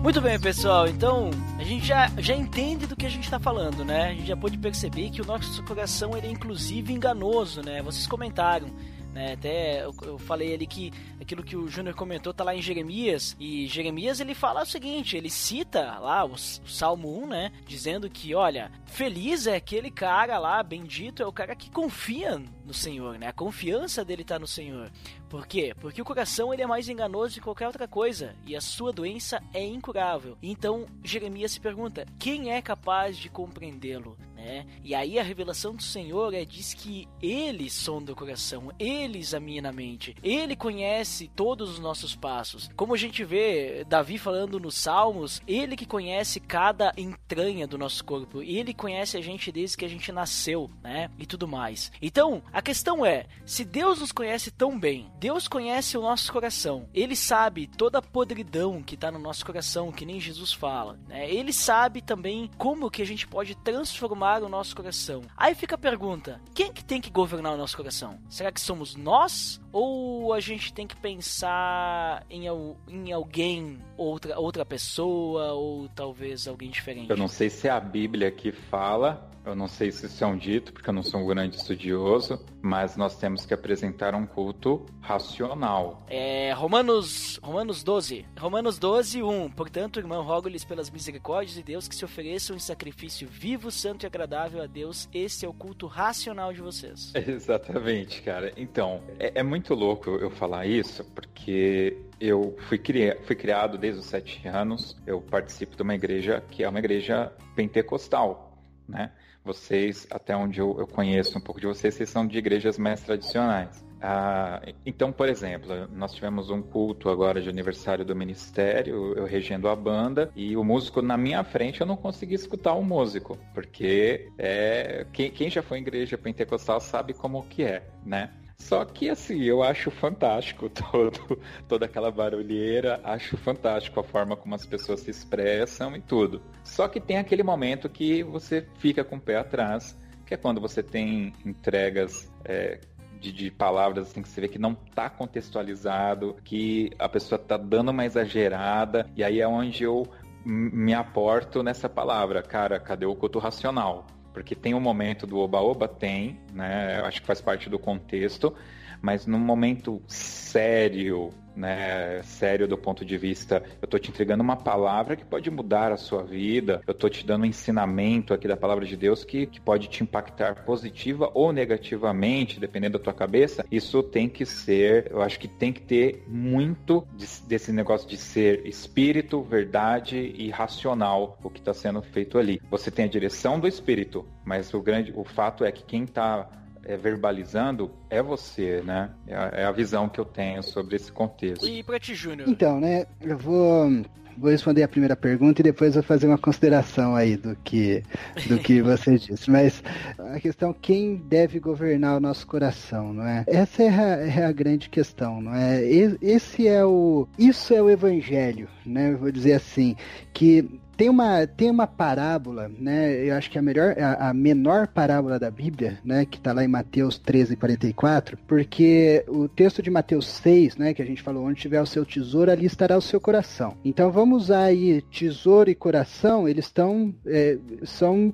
[0.06, 0.88] Muito bem, pessoal.
[0.88, 4.10] Então, a gente já, já entende do que a gente está falando, né?
[4.10, 7.82] A gente já pôde perceber que o nosso coração ele é inclusive enganoso, né?
[7.82, 8.70] Vocês comentaram,
[9.16, 9.32] né?
[9.32, 13.66] Até eu, falei ali que aquilo que o Júnior comentou tá lá em Jeremias, e
[13.66, 17.52] Jeremias ele fala o seguinte, ele cita lá o, Salmo 1, né?
[17.66, 22.74] Dizendo que, olha, feliz é aquele cara lá, bendito é o cara que confia no
[22.74, 23.28] Senhor, né?
[23.28, 24.92] A confiança dele tá no Senhor.
[25.30, 25.74] Por quê?
[25.80, 29.42] Porque o coração ele é mais enganoso que qualquer outra coisa e a sua doença
[29.54, 30.38] é incurável.
[30.44, 34.18] Então Jeremias se pergunta: quem é capaz de compreendê-lo?
[34.46, 34.64] Né?
[34.84, 39.70] E aí a revelação do Senhor é diz que Ele sonda o coração, Ele examina
[39.70, 42.70] a mente, Ele conhece todos os nossos passos.
[42.76, 48.06] Como a gente vê Davi falando nos Salmos, Ele que conhece cada entranha do nosso
[48.06, 51.10] corpo, Ele conhece a gente desde que a gente nasceu, né?
[51.18, 51.92] E tudo mais.
[52.00, 56.88] Então a questão é, se Deus nos conhece tão bem, Deus conhece o nosso coração.
[56.94, 61.00] Ele sabe toda a podridão que está no nosso coração, que nem Jesus fala.
[61.08, 61.28] Né?
[61.32, 65.22] Ele sabe também como que a gente pode transformar o nosso coração.
[65.36, 68.20] Aí fica a pergunta: quem que tem que governar o nosso coração?
[68.30, 72.46] Será que somos nós ou a gente tem que pensar em,
[72.88, 77.10] em alguém, outra outra pessoa ou talvez alguém diferente?
[77.10, 80.28] Eu não sei se é a Bíblia que fala eu não sei se isso é
[80.28, 84.26] um dito, porque eu não sou um grande estudioso, mas nós temos que apresentar um
[84.26, 86.04] culto racional.
[86.08, 88.26] É, Romanos, Romanos 12.
[88.38, 89.52] Romanos 12, 1.
[89.52, 94.08] Portanto, irmão, rogo-lhes pelas misericórdias de Deus que se ofereçam em sacrifício vivo, santo e
[94.08, 95.08] agradável a Deus.
[95.14, 97.14] Esse é o culto racional de vocês.
[97.16, 98.52] Exatamente, cara.
[98.58, 103.16] Então, é, é muito louco eu falar isso, porque eu fui, cri...
[103.26, 104.98] fui criado desde os sete anos.
[105.06, 109.12] Eu participo de uma igreja que é uma igreja pentecostal, né?
[109.46, 113.02] Vocês, até onde eu, eu conheço um pouco de vocês, vocês são de igrejas mais
[113.02, 113.86] tradicionais.
[114.02, 119.70] Ah, então, por exemplo, nós tivemos um culto agora de aniversário do ministério, eu regendo
[119.70, 124.30] a banda, e o músico na minha frente eu não consegui escutar o músico, porque
[124.38, 128.32] é, quem, quem já foi em igreja pentecostal sabe como que é, né?
[128.58, 134.56] Só que assim, eu acho fantástico todo, toda aquela barulheira, acho fantástico a forma como
[134.56, 136.42] as pessoas se expressam e tudo.
[136.64, 140.60] Só que tem aquele momento que você fica com o pé atrás, que é quando
[140.60, 142.80] você tem entregas é,
[143.20, 147.58] de, de, palavras assim, que você vê que não está contextualizado, que a pessoa está
[147.58, 150.08] dando uma exagerada, e aí é onde eu
[150.46, 154.06] me aporto nessa palavra, cara, cadê o culto racional?
[154.36, 157.00] Porque tem um momento do oba-oba, tem, né?
[157.06, 158.54] Acho que faz parte do contexto,
[159.02, 164.56] mas num momento sério, né, sério do ponto de vista, eu estou te entregando uma
[164.56, 168.58] palavra que pode mudar a sua vida, eu estou te dando um ensinamento aqui da
[168.58, 173.66] palavra de Deus que, que pode te impactar positiva ou negativamente, dependendo da tua cabeça,
[173.72, 178.18] isso tem que ser, eu acho que tem que ter muito de, desse negócio de
[178.18, 182.62] ser espírito, verdade e racional o que está sendo feito ali.
[182.70, 186.50] Você tem a direção do espírito, mas o grande, o fato é que quem está
[186.86, 189.10] é, verbalizando é você, né?
[189.28, 191.68] É a, é a, visão que eu tenho sobre esse contexto.
[191.68, 192.48] E para ti, Júnior?
[192.48, 193.90] Então, né, eu vou,
[194.38, 198.04] vou responder a primeira pergunta e depois vou fazer uma consideração aí do que,
[198.48, 199.50] do que você disse.
[199.50, 199.84] Mas
[200.18, 203.44] a questão, quem deve governar o nosso coração, não é?
[203.48, 205.84] Essa é a, é a grande questão, não é?
[206.22, 209.12] Esse é o, isso é o evangelho, né?
[209.12, 209.96] Eu vou dizer assim,
[210.32, 213.26] que tem uma, tem uma parábola, né?
[213.26, 216.26] Eu acho que a melhor, a, a menor parábola da Bíblia, né?
[216.26, 220.94] Que está lá em Mateus 13, 44, porque o texto de Mateus 6, né?
[220.94, 223.76] Que a gente falou, onde tiver o seu tesouro, ali estará o seu coração.
[223.84, 228.34] Então vamos usar aí tesouro e coração, eles estão, é, são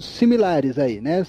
[0.00, 1.24] similares aí, né?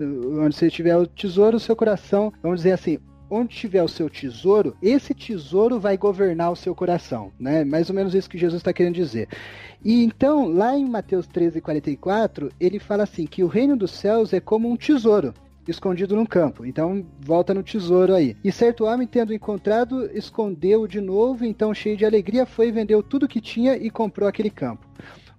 [0.00, 2.98] Onde você tiver o tesouro, o seu coração, vamos dizer assim,
[3.30, 7.64] onde tiver o seu tesouro, esse tesouro vai governar o seu coração, né?
[7.64, 9.28] Mais ou menos isso que Jesus está querendo dizer.
[9.84, 14.32] E então, lá em Mateus 13, 44, ele fala assim: que o reino dos céus
[14.32, 15.34] é como um tesouro
[15.70, 16.64] escondido num campo.
[16.64, 18.36] Então, volta no tesouro aí.
[18.42, 23.28] E certo homem, tendo encontrado, escondeu de novo, então, cheio de alegria, foi vendeu tudo
[23.28, 24.86] que tinha e comprou aquele campo.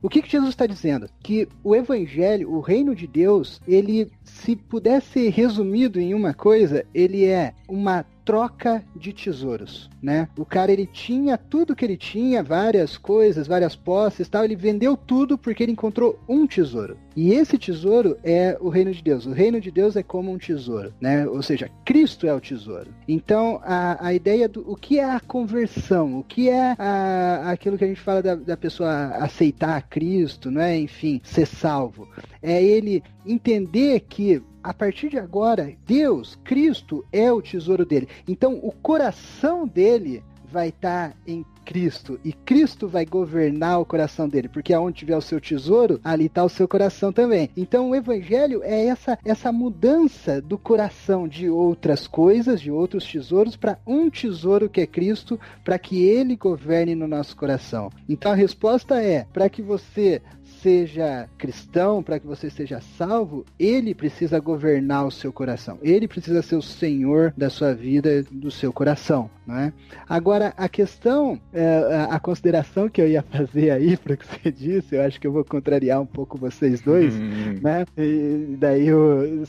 [0.01, 1.09] O que, que Jesus está dizendo?
[1.21, 6.85] Que o evangelho, o reino de Deus, ele, se pudesse ser resumido em uma coisa,
[6.93, 10.29] ele é uma troca de tesouros, né?
[10.37, 14.95] O cara ele tinha tudo que ele tinha, várias coisas, várias posses, tal, ele vendeu
[14.95, 16.95] tudo porque ele encontrou um tesouro.
[17.15, 19.25] E esse tesouro é o reino de Deus.
[19.25, 21.27] O reino de Deus é como um tesouro, né?
[21.27, 22.93] Ou seja, Cristo é o tesouro.
[23.07, 27.79] Então, a, a ideia do o que é a conversão, o que é a, aquilo
[27.79, 30.77] que a gente fala da, da pessoa aceitar Cristo, não é?
[30.77, 32.07] Enfim, ser salvo.
[32.43, 38.07] É ele entender que a partir de agora, Deus, Cristo, é o tesouro dele.
[38.27, 44.49] Então, o coração dele vai estar em Cristo e Cristo vai governar o coração dele,
[44.49, 47.51] porque aonde tiver o seu tesouro, ali está o seu coração também.
[47.55, 53.55] Então o evangelho é essa essa mudança do coração de outras coisas, de outros tesouros
[53.55, 57.91] para um tesouro que é Cristo, para que ele governe no nosso coração.
[58.07, 60.23] Então a resposta é para que você
[60.61, 65.77] seja cristão, para que você seja salvo, ele precisa governar o seu coração.
[65.81, 69.29] Ele precisa ser o senhor da sua vida, do seu coração.
[69.47, 69.73] Não é?
[70.07, 74.51] Agora, a questão, é, a consideração que eu ia fazer aí para o que você
[74.51, 77.59] disse, eu acho que eu vou contrariar um pouco vocês dois, Hum.
[77.61, 77.83] né?
[77.97, 79.43] E daí eu,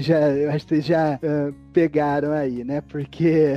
[0.00, 2.80] já, eu acho que vocês já ah, pegaram aí, né?
[2.80, 3.54] Porque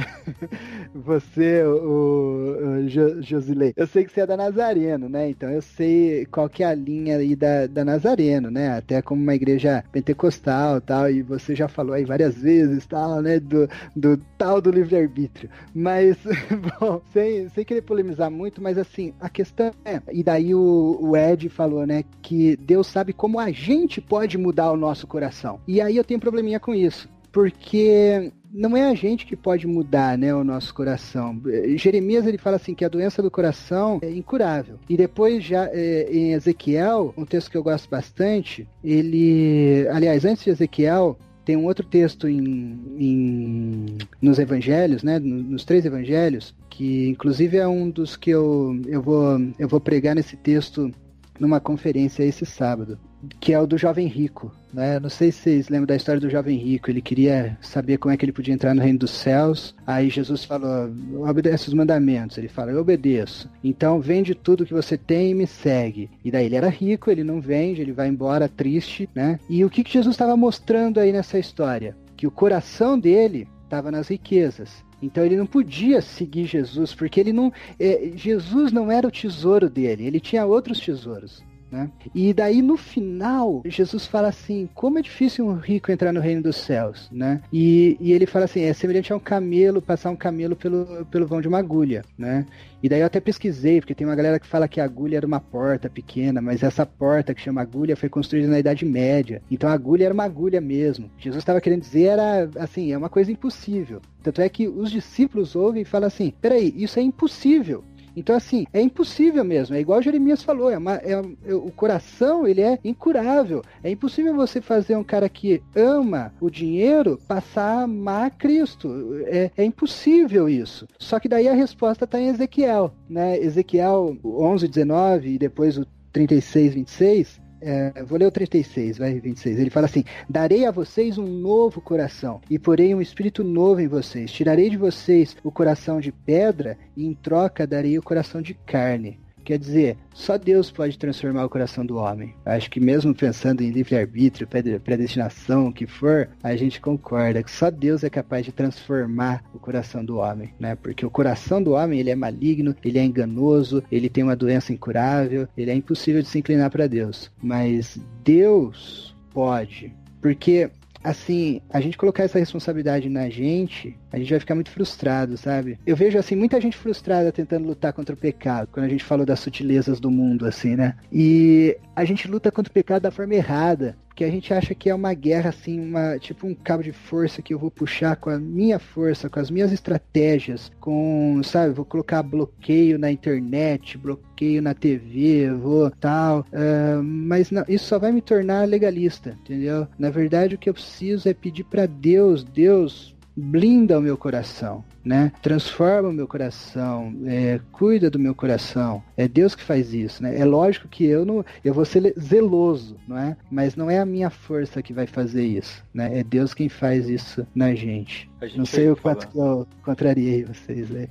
[0.93, 5.29] você, o, o Jo- Josilei, eu sei que você é da Nazareno, né?
[5.29, 8.77] Então eu sei qual que é a linha aí da, da Nazareno, né?
[8.77, 13.39] Até como uma igreja pentecostal tal, e você já falou aí várias vezes tal, né?
[13.39, 15.49] Do, do tal do livre-arbítrio.
[15.73, 16.17] Mas,
[16.79, 21.15] bom, sem, sem querer polemizar muito, mas assim, a questão é, e daí o, o
[21.15, 25.59] Ed falou, né, que Deus sabe como a gente pode mudar o nosso coração.
[25.67, 29.65] E aí eu tenho um probleminha com isso, porque não é a gente que pode
[29.67, 31.39] mudar, né, o nosso coração.
[31.47, 34.77] Eh, Jeremias ele fala assim que a doença do coração é incurável.
[34.89, 40.43] E depois já eh, em Ezequiel, um texto que eu gosto bastante, ele, aliás, antes
[40.43, 46.53] de Ezequiel, tem um outro texto em, em- nos evangelhos, né, no- nos três evangelhos,
[46.69, 50.91] que inclusive é um dos que eu, eu, vou, eu vou pregar nesse texto
[51.39, 52.99] numa conferência esse sábado,
[53.39, 54.51] que é o do jovem rico.
[54.73, 54.99] Né?
[54.99, 56.89] Não sei se vocês lembram da história do jovem rico.
[56.89, 59.75] Ele queria saber como é que ele podia entrar no reino dos céus.
[59.85, 60.89] Aí Jesus falou:
[61.27, 62.37] obedece os mandamentos.
[62.37, 63.49] Ele fala: eu obedeço.
[63.63, 66.09] Então vende tudo que você tem e me segue.
[66.23, 69.39] E daí ele era rico, ele não vende, ele vai embora triste, né?
[69.49, 71.95] E o que, que Jesus estava mostrando aí nessa história?
[72.15, 74.83] Que o coração dele estava nas riquezas.
[75.01, 77.51] Então ele não podia seguir Jesus, porque ele não.
[77.79, 81.43] eh, Jesus não era o tesouro dele, ele tinha outros tesouros.
[81.71, 81.89] Né?
[82.13, 86.43] E daí no final, Jesus fala assim: como é difícil um rico entrar no reino
[86.43, 87.41] dos céus, né?
[87.51, 91.25] E, e ele fala assim: é semelhante a um camelo, passar um camelo pelo, pelo
[91.25, 92.45] vão de uma agulha, né?
[92.83, 95.25] E daí eu até pesquisei, porque tem uma galera que fala que a agulha era
[95.25, 99.41] uma porta pequena, mas essa porta que chama agulha foi construída na Idade Média.
[99.49, 101.09] Então a agulha era uma agulha mesmo.
[101.17, 104.01] Jesus estava querendo dizer era assim, é uma coisa impossível.
[104.23, 107.83] Tanto é que os discípulos ouvem e falam assim: peraí, isso é impossível.
[108.15, 109.75] Então, assim, é impossível mesmo.
[109.75, 111.13] É igual Jeremias falou, é uma, é,
[111.45, 113.61] é- o coração, ele é incurável.
[113.83, 118.89] É impossível você fazer um cara que ama o dinheiro passar a amar Cristo.
[119.25, 120.87] É, é impossível isso.
[120.99, 123.37] Só que daí a resposta está em Ezequiel, né?
[123.39, 127.40] Ezequiel 11, 19 e depois o 36, 26.
[127.61, 129.59] É, vou ler o 36, vai, 26.
[129.59, 133.87] Ele fala assim: Darei a vocês um novo coração, e porei um espírito novo em
[133.87, 134.31] vocês.
[134.31, 139.19] Tirarei de vocês o coração de pedra, e em troca darei o coração de carne.
[139.43, 142.33] Quer dizer, só Deus pode transformar o coração do homem.
[142.45, 147.51] Acho que mesmo pensando em livre-arbítrio, pre- predestinação, o que for, a gente concorda que
[147.51, 150.75] só Deus é capaz de transformar o coração do homem, né?
[150.75, 154.73] Porque o coração do homem, ele é maligno, ele é enganoso, ele tem uma doença
[154.73, 157.31] incurável, ele é impossível de se inclinar para Deus.
[157.41, 159.93] Mas Deus pode.
[160.21, 160.69] Porque
[161.03, 165.79] assim, a gente colocar essa responsabilidade na gente, a gente vai ficar muito frustrado, sabe?
[165.85, 169.25] Eu vejo, assim, muita gente frustrada tentando lutar contra o pecado, quando a gente falou
[169.25, 170.95] das sutilezas do mundo, assim, né?
[171.11, 174.89] E a gente luta contra o pecado da forma errada, porque a gente acha que
[174.89, 178.29] é uma guerra, assim, uma, tipo um cabo de força que eu vou puxar com
[178.29, 184.61] a minha força, com as minhas estratégias, com, sabe, vou colocar bloqueio na internet, bloqueio
[184.61, 189.87] na TV, vou tal, ah, mas não, isso só vai me tornar legalista, entendeu?
[189.97, 194.83] Na verdade, o que eu preciso é pedir para Deus, Deus, blinda o meu coração,
[195.03, 195.31] né?
[195.41, 199.03] Transforma o meu coração, é, cuida do meu coração.
[199.17, 200.37] É Deus que faz isso, né?
[200.39, 203.35] É lógico que eu não, eu vou ser zeloso, não é?
[203.49, 206.19] Mas não é a minha força que vai fazer isso, né?
[206.19, 208.29] É Deus quem faz isso na gente.
[208.41, 211.07] Gente Não sei o quanto que eu contrariei vocês aí.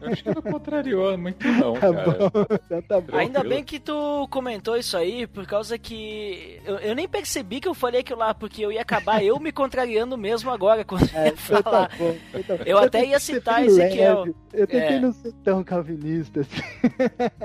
[0.00, 2.04] Eu acho que não contrariou muito, não, Tá cara.
[2.30, 3.16] bom, então tá bom.
[3.16, 7.68] Ainda bem que tu comentou isso aí, por causa que eu, eu nem percebi que
[7.68, 11.20] eu falei aquilo lá, porque eu ia acabar eu me contrariando mesmo agora quando eu
[11.20, 11.90] É, ia então tá falar.
[11.98, 12.62] bom, então tá bom.
[12.64, 14.20] Eu até ia citar Ezequiel.
[14.20, 15.00] leve, Eu tentei É.
[15.00, 16.60] não ser tão calvinista assim.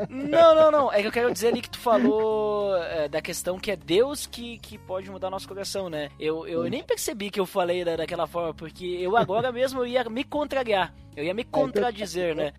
[0.09, 0.91] Não, não, não.
[0.93, 4.25] É que eu quero dizer ali que tu falou é, da questão que é Deus
[4.25, 6.09] que, que pode mudar nosso coração, né?
[6.19, 9.87] Eu, eu nem percebi que eu falei da, daquela forma, porque eu agora mesmo eu
[9.87, 10.93] ia me contrariar.
[11.15, 12.51] Eu ia me contradizer, né?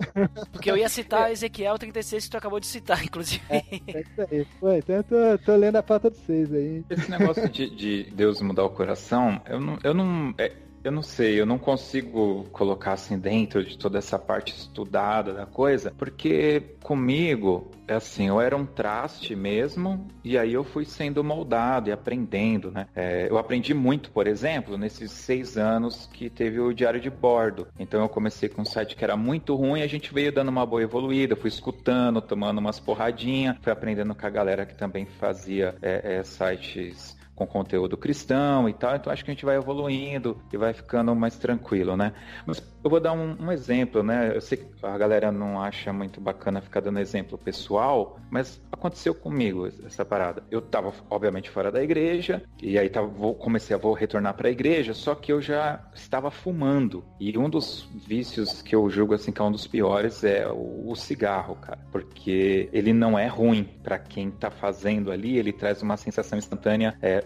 [0.50, 3.42] Porque eu ia citar Ezequiel 36 que tu acabou de citar, inclusive.
[3.50, 3.60] É
[4.00, 4.46] isso aí.
[4.58, 6.82] Pô, então eu tô, tô lendo a pauta de vocês aí.
[6.88, 9.78] Esse negócio de, de Deus mudar o coração, eu não.
[9.84, 10.52] Eu não é,
[10.86, 15.44] eu não sei, eu não consigo colocar assim dentro de toda essa parte estudada da
[15.44, 21.24] coisa, porque comigo, é assim, eu era um traste mesmo, e aí eu fui sendo
[21.24, 22.86] moldado e aprendendo, né?
[22.94, 27.66] É, eu aprendi muito, por exemplo, nesses seis anos que teve o diário de bordo.
[27.76, 30.64] Então eu comecei com um site que era muito ruim, a gente veio dando uma
[30.64, 35.74] boa evoluída, fui escutando, tomando umas porradinhas, fui aprendendo com a galera que também fazia
[35.82, 40.40] é, é, sites com conteúdo cristão e tal, então acho que a gente vai evoluindo
[40.50, 42.14] e vai ficando mais tranquilo, né?
[42.46, 44.32] Mas eu vou dar um, um, exemplo, né?
[44.34, 49.14] Eu sei que a galera não acha muito bacana ficar dando exemplo pessoal, mas aconteceu
[49.14, 50.42] comigo essa parada.
[50.50, 54.48] Eu tava, obviamente, fora da igreja, e aí tava, vou, comecei a vou retornar para
[54.48, 57.04] a igreja, só que eu já estava fumando.
[57.20, 60.90] E um dos vícios que eu julgo assim que é um dos piores é o,
[60.90, 61.80] o cigarro, cara.
[61.92, 66.96] Porque ele não é ruim para quem tá fazendo ali, ele traz uma sensação instantânea
[67.02, 67.25] é,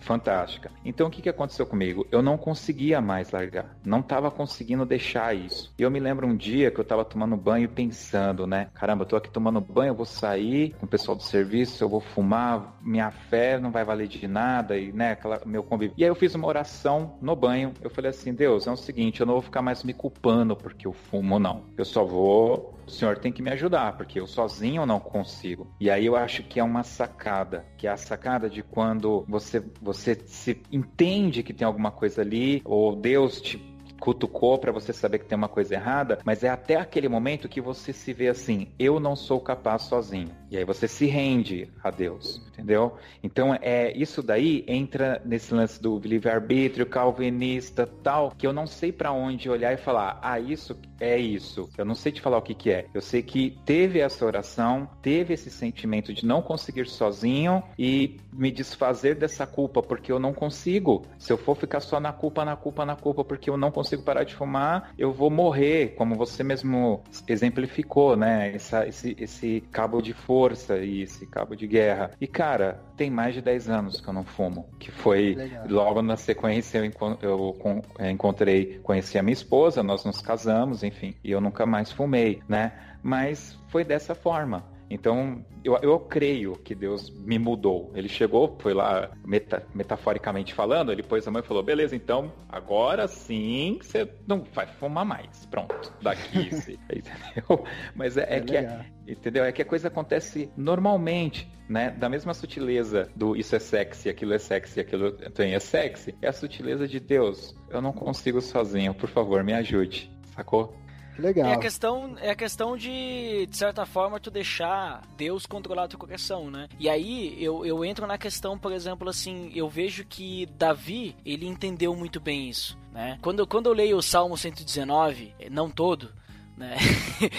[0.00, 0.70] fantástica.
[0.84, 2.06] Então o que, que aconteceu comigo?
[2.10, 3.76] Eu não conseguia mais largar.
[3.84, 5.72] Não tava conseguindo deixar isso.
[5.78, 8.68] Eu me lembro um dia que eu tava tomando banho pensando, né?
[8.74, 11.88] Caramba, eu tô aqui tomando banho, eu vou sair com o pessoal do serviço, eu
[11.88, 15.94] vou fumar, minha fé não vai valer de nada, e né, aquela, meu convívio.
[15.96, 17.72] E aí eu fiz uma oração no banho.
[17.80, 20.86] Eu falei assim, Deus, é o seguinte, eu não vou ficar mais me culpando porque
[20.86, 21.64] eu fumo, não.
[21.76, 25.72] Eu só vou o senhor tem que me ajudar, porque eu sozinho não consigo.
[25.78, 29.62] E aí eu acho que é uma sacada, que é a sacada de quando você,
[29.80, 33.69] você se entende que tem alguma coisa ali, ou Deus te
[34.00, 37.60] cutucou para você saber que tem uma coisa errada, mas é até aquele momento que
[37.60, 40.30] você se vê assim, eu não sou capaz sozinho.
[40.50, 42.96] E aí você se rende a Deus, entendeu?
[43.22, 48.90] Então é isso daí entra nesse lance do livre-arbítrio calvinista tal, que eu não sei
[48.90, 51.68] para onde olhar e falar, ah, isso é isso.
[51.76, 52.86] Eu não sei te falar o que que é.
[52.92, 58.50] Eu sei que teve essa oração, teve esse sentimento de não conseguir sozinho e me
[58.50, 61.06] desfazer dessa culpa, porque eu não consigo.
[61.18, 63.89] Se eu for ficar só na culpa, na culpa, na culpa, porque eu não consigo
[63.98, 68.54] parar de fumar, eu vou morrer, como você mesmo exemplificou, né?
[68.54, 72.10] Essa, esse, esse cabo de força e esse cabo de guerra.
[72.20, 74.68] E, cara, tem mais de 10 anos que eu não fumo.
[74.78, 75.64] Que foi Legal.
[75.68, 76.84] logo na sequência eu,
[77.22, 81.90] eu, eu encontrei, conheci a minha esposa, nós nos casamos, enfim, e eu nunca mais
[81.90, 82.72] fumei, né?
[83.02, 84.64] Mas foi dessa forma.
[84.90, 87.92] Então, eu, eu creio que Deus me mudou.
[87.94, 92.32] Ele chegou, foi lá, meta, metaforicamente falando, ele pôs a mão e falou: beleza, então
[92.48, 95.46] agora sim você não vai fumar mais.
[95.46, 96.50] Pronto, daqui,
[96.90, 97.64] entendeu?
[97.94, 99.44] Mas é, é, é que é, entendeu?
[99.44, 101.90] É que a coisa acontece normalmente, né?
[101.90, 106.28] Da mesma sutileza do isso é sexy, aquilo é sexy, aquilo também é sexy, é
[106.28, 107.54] a sutileza de Deus.
[107.68, 110.10] Eu não consigo sozinho, por favor, me ajude.
[110.34, 110.74] Sacou?
[111.20, 111.50] Legal.
[111.50, 115.98] É a questão, é a questão de, de certa forma, tu deixar Deus controlar teu
[115.98, 116.68] coração, né?
[116.78, 121.46] E aí eu, eu entro na questão, por exemplo, assim, eu vejo que Davi, ele
[121.46, 123.18] entendeu muito bem isso, né?
[123.20, 126.12] Quando, quando eu leio o Salmo 119, não todo,
[126.56, 126.76] né?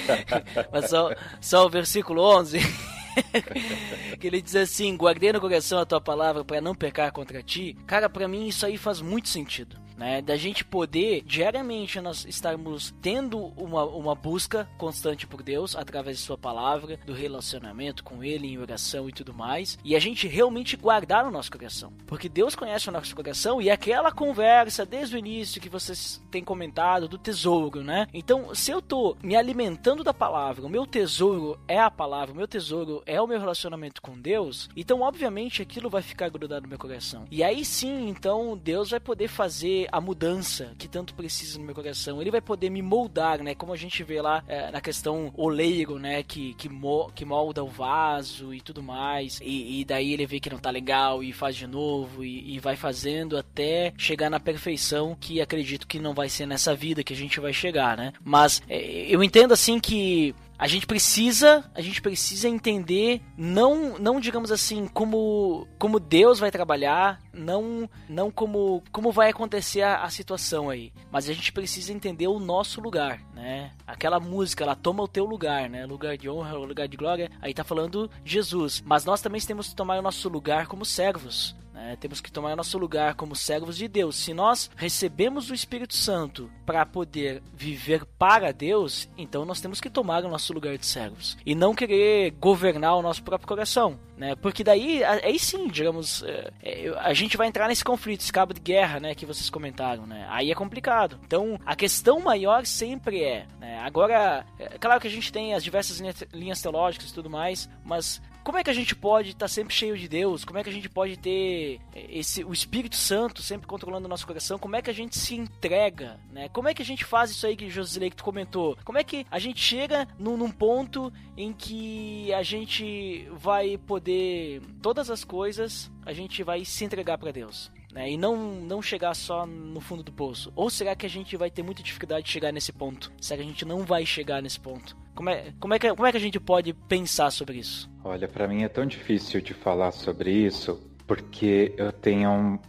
[0.72, 2.60] Mas só, só o versículo 11.
[4.20, 7.76] que ele diz assim: Guardei no coração a tua palavra para não pecar contra ti.
[7.86, 10.20] Cara, para mim isso aí faz muito sentido né?
[10.20, 16.24] Da gente poder diariamente nós estarmos tendo uma, uma busca constante por Deus através de
[16.24, 20.76] Sua palavra, do relacionamento com Ele em oração e tudo mais, e a gente realmente
[20.76, 25.20] guardar o nosso coração, porque Deus conhece o nosso coração e aquela conversa desde o
[25.20, 28.08] início que vocês têm comentado do tesouro, né?
[28.12, 32.38] Então, se eu tô me alimentando da palavra, o meu tesouro é a palavra, o
[32.38, 36.70] meu tesouro é o meu relacionamento com Deus, então obviamente aquilo vai ficar grudado no
[36.70, 37.26] meu coração.
[37.30, 41.76] E aí sim, então Deus vai poder fazer a mudança que tanto precisa no meu
[41.76, 42.22] coração.
[42.22, 43.54] Ele vai poder me moldar, né?
[43.56, 46.24] Como a gente vê lá é, na questão oleiro, né?
[46.24, 49.40] Que, que, mo que molda o vaso e tudo mais.
[49.42, 52.60] E, e, daí ele vê que não tá legal e faz de novo e, e
[52.60, 57.14] vai fazendo até chegar na perfeição que acredito que não vai ser nessa vida que
[57.14, 58.14] a gente vai chegar, né?
[58.24, 64.20] Mas é, eu entendo assim que a gente precisa, a gente precisa entender não, não
[64.20, 70.10] digamos assim, como como Deus vai trabalhar, não não como como vai acontecer a, a
[70.12, 73.72] situação aí, mas a gente precisa entender o nosso lugar, né?
[73.88, 75.84] Aquela música, ela toma o teu lugar, né?
[75.88, 77.32] Lugar de honra, lugar de glória.
[77.42, 81.56] Aí tá falando Jesus, mas nós também temos que tomar o nosso lugar como servos,
[81.82, 81.98] né?
[82.00, 84.16] Temos que tomar nosso lugar como servos de Deus.
[84.16, 89.90] Se nós recebemos o Espírito Santo para poder viver para Deus, então nós temos que
[89.90, 94.00] tomar o nosso lugar de servos e não querer governar o nosso próprio coração.
[94.16, 94.36] Né?
[94.36, 98.54] Porque daí, aí sim, digamos, é, é, a gente vai entrar nesse conflito, esse cabo
[98.54, 100.28] de guerra, né, que vocês comentaram, né?
[100.30, 101.20] Aí é complicado.
[101.26, 103.80] Então, a questão maior sempre é, né?
[103.80, 106.00] Agora, é claro que a gente tem as diversas
[106.32, 109.74] linhas teológicas e tudo mais, mas como é que a gente pode estar tá sempre
[109.74, 110.44] cheio de Deus?
[110.44, 114.26] Como é que a gente pode ter esse o Espírito Santo sempre controlando o nosso
[114.26, 114.58] coração?
[114.58, 116.50] Como é que a gente se entrega, né?
[116.50, 118.78] Como é que a gente faz isso aí que Josilei tu comentou?
[118.84, 124.62] Como é que a gente chega num, num ponto em que a gente vai poder
[124.82, 127.72] todas as coisas, a gente vai se entregar para Deus?
[127.92, 130.52] Né, e não, não chegar só no fundo do poço?
[130.56, 133.12] Ou será que a gente vai ter muita dificuldade de chegar nesse ponto?
[133.20, 134.96] Será que a gente não vai chegar nesse ponto?
[135.16, 137.90] Como é, como é, que, como é que a gente pode pensar sobre isso?
[138.04, 142.60] Olha, para mim é tão difícil de falar sobre isso, porque eu tenho um,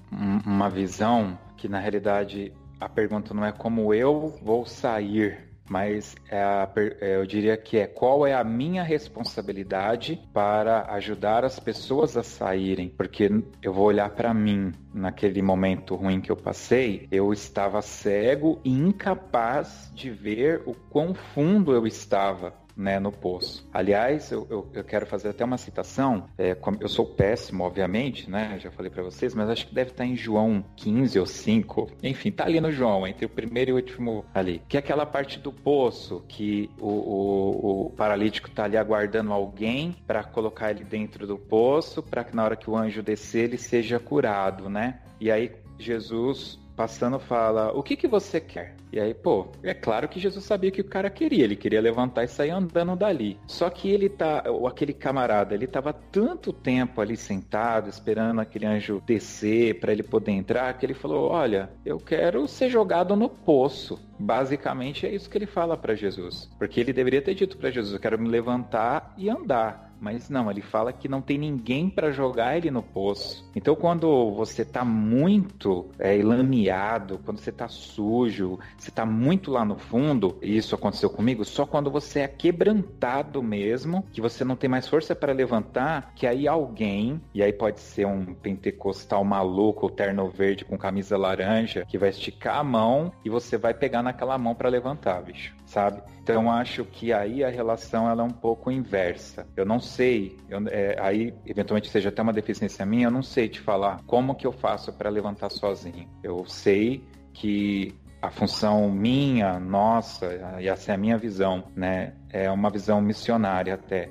[0.45, 6.43] uma visão que na realidade a pergunta não é como eu vou sair mas é
[6.43, 6.69] a,
[7.01, 12.23] é, eu diria que é qual é a minha responsabilidade para ajudar as pessoas a
[12.23, 13.31] saírem, porque
[13.63, 14.73] eu vou olhar para mim.
[14.95, 21.15] Naquele momento ruim que eu passei, eu estava cego e incapaz de ver o quão
[21.15, 23.69] fundo eu estava né, no poço.
[23.73, 26.29] Aliás, eu, eu, eu, quero fazer até uma citação.
[26.39, 28.59] É, eu sou péssimo, obviamente, né?
[28.61, 31.91] Já falei para vocês, mas acho que deve estar em João 15 ou 5.
[32.03, 34.63] Enfim, tá ali no João, entre o primeiro e o último ali.
[34.69, 39.97] Que é aquela parte do poço que o, o, o paralítico tá ali aguardando alguém
[40.07, 43.59] para colocar ele dentro do poço, para que na hora que o anjo descer ele
[43.59, 45.01] seja curado, né?
[45.21, 50.07] E aí Jesus passando fala: "O que que você quer?" E aí, pô, é claro
[50.07, 53.39] que Jesus sabia que o cara queria, ele queria levantar e sair andando dali.
[53.47, 58.67] Só que ele tá, ou aquele camarada, ele tava tanto tempo ali sentado, esperando aquele
[58.67, 63.31] anjo descer para ele poder entrar, que ele falou: "Olha, eu quero ser jogado no
[63.31, 63.99] poço".
[64.19, 67.95] Basicamente é isso que ele fala para Jesus, porque ele deveria ter dito para Jesus:
[67.95, 69.92] "Eu quero me levantar e andar".
[70.03, 73.49] Mas não, ele fala que não tem ninguém para jogar ele no poço.
[73.55, 79.65] Então, quando você tá muito é, lameado, quando você tá sujo, você tá muito lá
[79.65, 84.57] no fundo, e isso aconteceu comigo, só quando você é quebrantado mesmo, que você não
[84.57, 89.89] tem mais força para levantar, que aí alguém, e aí pode ser um pentecostal maluco,
[89.89, 94.37] terno verde com camisa laranja, que vai esticar a mão e você vai pegar naquela
[94.37, 96.03] mão para levantar, bicho sabe?
[96.23, 99.45] Então acho que aí a relação ela é um pouco inversa.
[99.57, 103.49] Eu não sei, eu, é, aí eventualmente seja até uma deficiência minha, eu não sei
[103.49, 106.09] te falar como que eu faço para levantar sozinho.
[106.23, 107.03] Eu sei
[107.33, 107.93] que
[108.23, 112.15] a função minha, nossa, e essa é a minha visão, né?
[112.31, 114.11] É uma visão missionária até.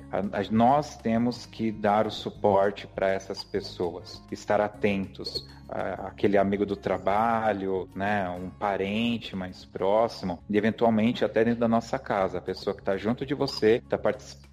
[0.50, 7.88] Nós temos que dar o suporte para essas pessoas, estar atentos, aquele amigo do trabalho,
[7.96, 12.82] né, um parente mais próximo, e eventualmente até dentro da nossa casa, a pessoa que
[12.82, 13.96] está junto de você, está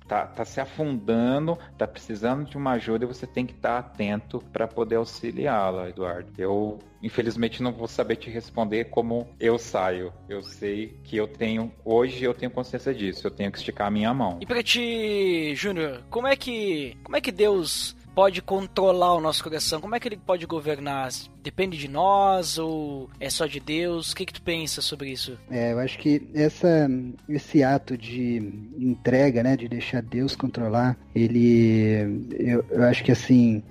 [0.10, 3.88] tá, tá se afundando, tá precisando de uma ajuda e você tem que estar tá
[3.88, 6.34] atento para poder auxiliá-la, Eduardo.
[6.36, 10.12] Eu, infelizmente, não vou saber te responder como eu saio.
[10.28, 13.92] Eu sei que eu tenho, hoje eu tenho consciência disso, eu tenho que esticar a
[13.92, 14.40] minha mão.
[14.42, 19.42] E para ti, Júnior, como é que, como é que Deus pode controlar o nosso
[19.42, 19.80] coração?
[19.80, 21.08] Como é que ele pode governar?
[21.42, 24.12] Depende de nós ou é só de Deus?
[24.12, 25.38] O que, que tu pensa sobre isso?
[25.50, 26.90] É, eu acho que essa,
[27.30, 33.64] esse ato de entrega, né, de deixar Deus controlar, ele, eu, eu acho que assim,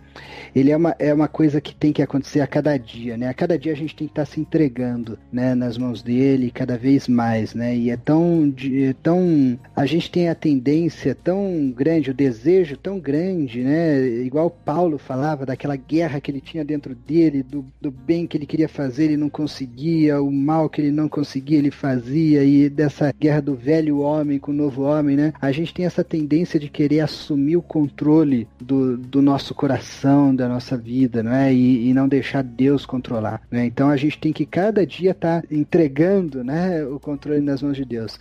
[0.55, 3.29] ele é uma, é uma coisa que tem que acontecer a cada dia, né?
[3.29, 6.51] A cada dia a gente tem que estar tá se entregando, né, nas mãos dele
[6.51, 7.77] cada vez mais, né?
[7.77, 12.99] E é tão, é tão a gente tem a tendência tão grande, o desejo tão
[12.99, 14.07] grande, né?
[14.07, 18.47] Igual Paulo falava daquela guerra que ele tinha dentro dele, do, do bem que ele
[18.47, 23.13] queria fazer, ele não conseguia, o mal que ele não conseguia, ele fazia, e dessa
[23.19, 25.33] guerra do velho homem com o novo homem, né?
[25.41, 30.49] A gente tem essa tendência de querer assumir o controle do, do nosso coração, da
[30.49, 31.53] nossa vida, não é?
[31.53, 33.43] E, e não deixar Deus controlar.
[33.51, 33.67] Né?
[33.67, 37.77] Então a gente tem que cada dia estar tá entregando, né, o controle nas mãos
[37.77, 38.19] de Deus.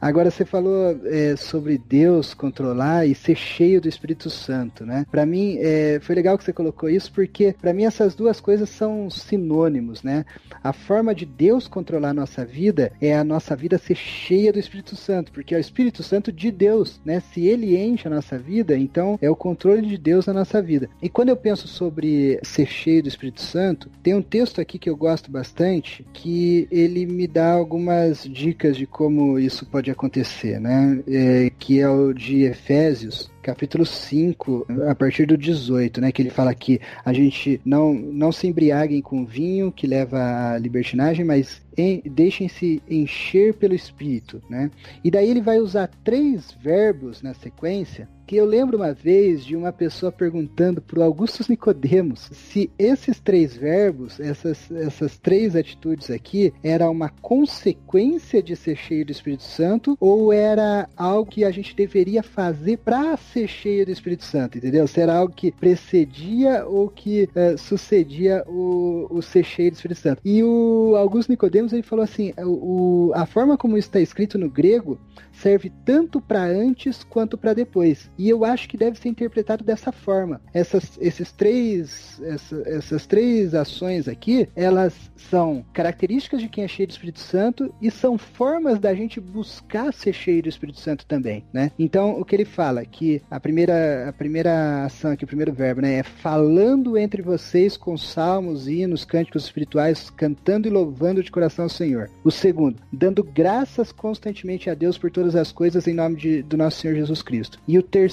[0.00, 5.06] Agora você falou é, sobre Deus controlar e ser cheio do Espírito Santo, né?
[5.10, 8.68] Para mim é, foi legal que você colocou isso porque para mim essas duas coisas
[8.68, 10.24] são sinônimos, né?
[10.62, 14.58] A forma de Deus controlar a nossa vida é a nossa vida ser cheia do
[14.58, 17.20] Espírito Santo, porque é o Espírito Santo de Deus, né?
[17.32, 20.88] Se ele enche a nossa vida, então é o controle de Deus na nossa vida.
[21.02, 24.88] E quando eu penso sobre ser cheio do Espírito Santo, tem um texto aqui que
[24.88, 30.60] eu gosto bastante que ele me dá algumas dicas de como isso pode pode acontecer,
[30.60, 31.02] né?
[31.06, 36.30] É, que é o de Efésios, capítulo 5, a partir do 18, né, que ele
[36.30, 41.62] fala que a gente não, não se embriaguem com vinho que leva à libertinagem, mas
[42.04, 44.70] deixem-se encher pelo Espírito, né?
[45.02, 49.56] E daí ele vai usar três verbos na sequência que eu lembro uma vez de
[49.56, 56.52] uma pessoa perguntando pro Augustus Nicodemos se esses três verbos, essas, essas três atitudes aqui,
[56.62, 61.74] era uma consequência de ser cheio do Espírito Santo ou era algo que a gente
[61.74, 64.86] deveria fazer para ser cheio do Espírito Santo, entendeu?
[64.86, 70.00] Se era algo que precedia ou que uh, sucedia o, o ser cheio do Espírito
[70.00, 70.20] Santo.
[70.22, 74.50] E o Augusto Nicodemos ele falou assim, o, a forma como isso está escrito no
[74.50, 74.98] grego
[75.32, 78.10] serve tanto para antes quanto para depois.
[78.18, 80.40] E eu acho que deve ser interpretado dessa forma.
[80.52, 86.86] Essas, esses três, essa, essas três ações aqui, elas são características de quem é cheio
[86.86, 91.44] do Espírito Santo e são formas da gente buscar ser cheio do Espírito Santo também,
[91.52, 91.70] né?
[91.78, 95.82] Então, o que ele fala que a primeira, a primeira ação aqui, o primeiro verbo,
[95.82, 101.64] né, é falando entre vocês com salmos, hinos, cânticos espirituais, cantando e louvando de coração
[101.64, 102.10] ao Senhor.
[102.24, 106.56] O segundo, dando graças constantemente a Deus por todas as coisas em nome de, do
[106.56, 107.58] nosso Senhor Jesus Cristo.
[107.68, 108.07] E o terceiro,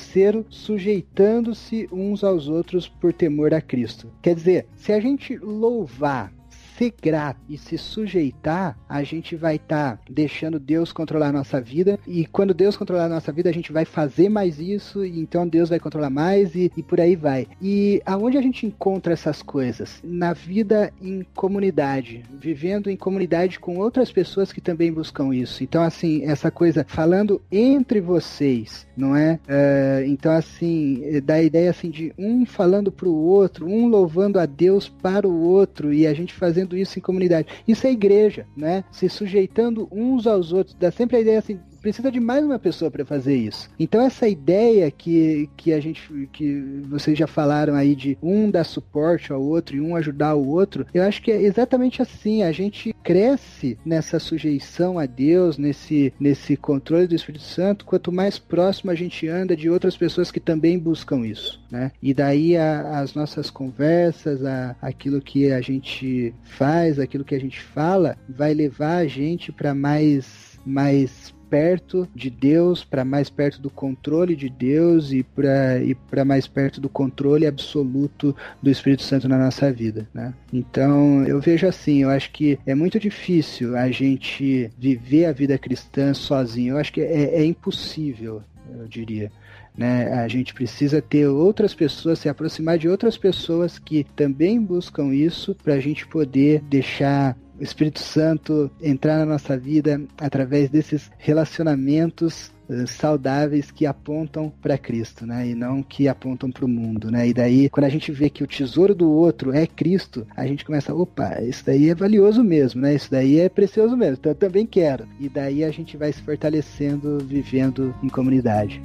[0.50, 4.12] sujeitando-se uns aos outros por temor a Cristo.
[4.22, 6.34] Quer dizer, se a gente louvar
[6.78, 11.62] ser grato e se sujeitar, a gente vai estar tá deixando Deus controlar a nossa
[11.62, 12.00] vida.
[12.08, 15.48] E quando Deus controlar a nossa vida, a gente vai fazer mais isso, e então
[15.48, 17.48] Deus vai controlar mais e, e por aí vai.
[17.62, 20.00] E aonde a gente encontra essas coisas?
[20.04, 25.64] Na vida em comunidade, vivendo em comunidade com outras pessoas que também buscam isso.
[25.64, 29.40] Então, assim, essa coisa falando entre vocês, não é?
[29.46, 34.40] Uh, então, assim, dá a ideia assim de um falando para o outro, um louvando
[34.40, 37.48] a Deus para o outro e a gente fazendo fazendo isso em comunidade.
[37.68, 38.84] Isso é igreja, né?
[38.92, 40.76] Se sujeitando uns aos outros.
[40.78, 43.70] Dá sempre a ideia assim, precisa de mais uma pessoa para fazer isso.
[43.80, 48.64] Então essa ideia que, que a gente que vocês já falaram aí de um dar
[48.64, 52.52] suporte ao outro e um ajudar o outro, eu acho que é exatamente assim, a
[52.52, 58.90] gente cresce nessa sujeição a Deus, nesse nesse controle do Espírito Santo, quanto mais próximo
[58.90, 61.92] a gente anda de outras pessoas que também buscam isso, né?
[62.02, 67.40] E daí a, as nossas conversas, a, aquilo que a gente faz, aquilo que a
[67.40, 73.62] gente fala, vai levar a gente para mais mais perto de Deus, para mais perto
[73.62, 79.04] do controle de Deus e para e para mais perto do controle absoluto do Espírito
[79.04, 80.34] Santo na nossa vida, né?
[80.52, 85.58] Então, eu vejo assim, eu acho que é muito difícil a gente viver a vida
[85.58, 86.74] cristã sozinho.
[86.74, 88.44] Eu acho que é, é impossível,
[88.78, 89.32] eu diria.
[89.78, 90.12] Né?
[90.12, 95.56] A gente precisa ter outras pessoas, se aproximar de outras pessoas que também buscam isso,
[95.56, 102.52] para a gente poder deixar o Espírito Santo entrar na nossa vida através desses relacionamentos
[102.70, 105.48] uh, saudáveis que apontam para Cristo, né?
[105.48, 107.28] E não que apontam para o mundo, né?
[107.28, 110.66] E daí, quando a gente vê que o tesouro do outro é Cristo, a gente
[110.66, 112.96] começa, opa, isso daí é valioso mesmo, né?
[112.96, 115.08] Isso daí é precioso mesmo, então eu também quero.
[115.20, 118.82] E daí a gente vai se fortalecendo, vivendo em comunidade.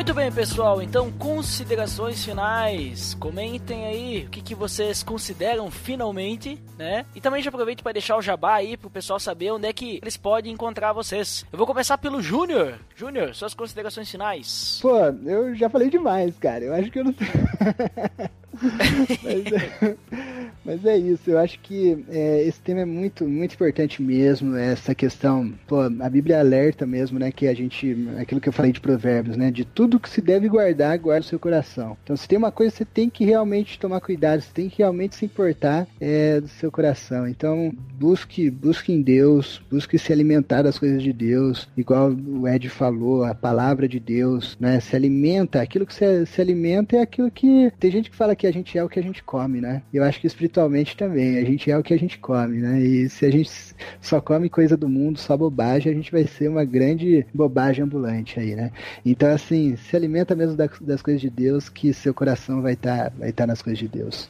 [0.00, 0.80] Muito bem, pessoal.
[0.80, 3.12] Então, considerações finais.
[3.20, 7.04] Comentem aí o que, que vocês consideram finalmente, né?
[7.14, 9.98] E também já aproveito para deixar o jabá aí pro pessoal saber onde é que
[10.00, 11.44] eles podem encontrar vocês.
[11.52, 12.78] Eu vou começar pelo Júnior.
[12.96, 14.78] Júnior, suas considerações finais.
[14.80, 14.96] Pô,
[15.26, 16.64] eu já falei demais, cara.
[16.64, 17.14] Eu acho que eu não.
[19.22, 19.44] mas,
[20.64, 24.94] mas, é, isso, eu acho que é, esse tema é muito, muito importante mesmo, essa
[24.94, 28.80] questão, pô, a Bíblia alerta mesmo, né, que a gente, aquilo que eu falei de
[28.80, 31.96] provérbios, né, de tudo que se deve guardar, guarda o seu coração.
[32.02, 35.16] Então, se tem uma coisa você tem que realmente tomar cuidado, você tem que realmente
[35.16, 37.26] se importar é, do seu coração.
[37.26, 42.68] Então, busque, busque em Deus, busque se alimentar das coisas de Deus, igual o Ed
[42.68, 47.30] falou, a palavra de Deus, né, se alimenta, aquilo que se, se alimenta é aquilo
[47.30, 49.82] que, tem gente que fala que a gente é o que a gente come, né?
[49.92, 52.80] Eu acho que espiritualmente também, a gente é o que a gente come, né?
[52.80, 53.50] E se a gente
[54.00, 58.38] só come coisa do mundo, só bobagem, a gente vai ser uma grande bobagem ambulante
[58.40, 58.72] aí, né?
[59.06, 63.10] Então, assim, se alimenta mesmo das, das coisas de Deus, que seu coração vai estar
[63.10, 64.28] tá, vai tá nas coisas de Deus.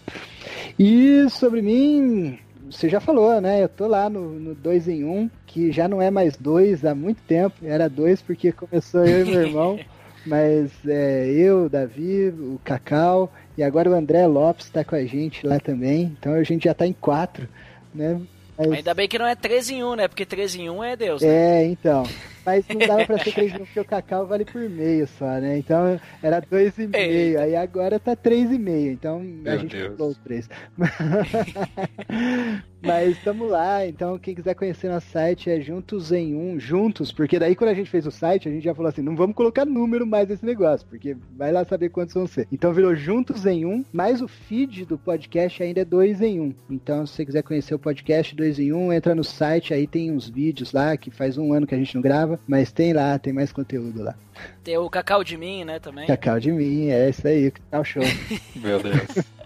[0.78, 2.38] E sobre mim,
[2.70, 3.62] você já falou, né?
[3.62, 6.94] Eu tô lá no 2 em 1, um, que já não é mais dois há
[6.94, 9.80] muito tempo, era dois porque começou eu e meu irmão.
[10.26, 15.46] Mas é, eu, Davi, o Cacau e agora o André Lopes está com a gente
[15.46, 16.14] lá também.
[16.18, 17.48] Então a gente já está em quatro,
[17.94, 18.20] né?
[18.56, 18.72] Mas...
[18.72, 20.08] Ainda bem que não é 3 em 1, né?
[20.08, 21.22] Porque 3 em 1 é Deus.
[21.22, 21.62] Né?
[21.62, 22.02] É, então.
[22.44, 25.58] Mas não dava pra ser 3 porque o Cacau vale por meio só, né?
[25.58, 27.38] Então era 2,5.
[27.38, 28.92] Aí agora tá 3,5.
[28.92, 30.16] Então Meu a gente Deus.
[30.16, 30.48] o 3.
[32.82, 37.38] Mas estamos lá, então quem quiser conhecer nosso site é Juntos em Um, Juntos, porque
[37.38, 39.66] daí quando a gente fez o site, a gente já falou assim, não vamos colocar
[39.66, 42.48] número mais nesse negócio, porque vai lá saber quantos vão ser.
[42.50, 46.54] Então virou Juntos em Um, mas o feed do podcast ainda é dois em um.
[46.70, 50.10] Então se você quiser conhecer o podcast dois em um, entra no site, aí tem
[50.10, 53.18] uns vídeos lá, que faz um ano que a gente não grava, mas tem lá,
[53.18, 54.14] tem mais conteúdo lá.
[54.62, 56.06] Tem o Cacau de mim, né, também.
[56.06, 58.02] Cacau de mim, é isso aí, tá o show.
[58.56, 59.00] Meu Deus.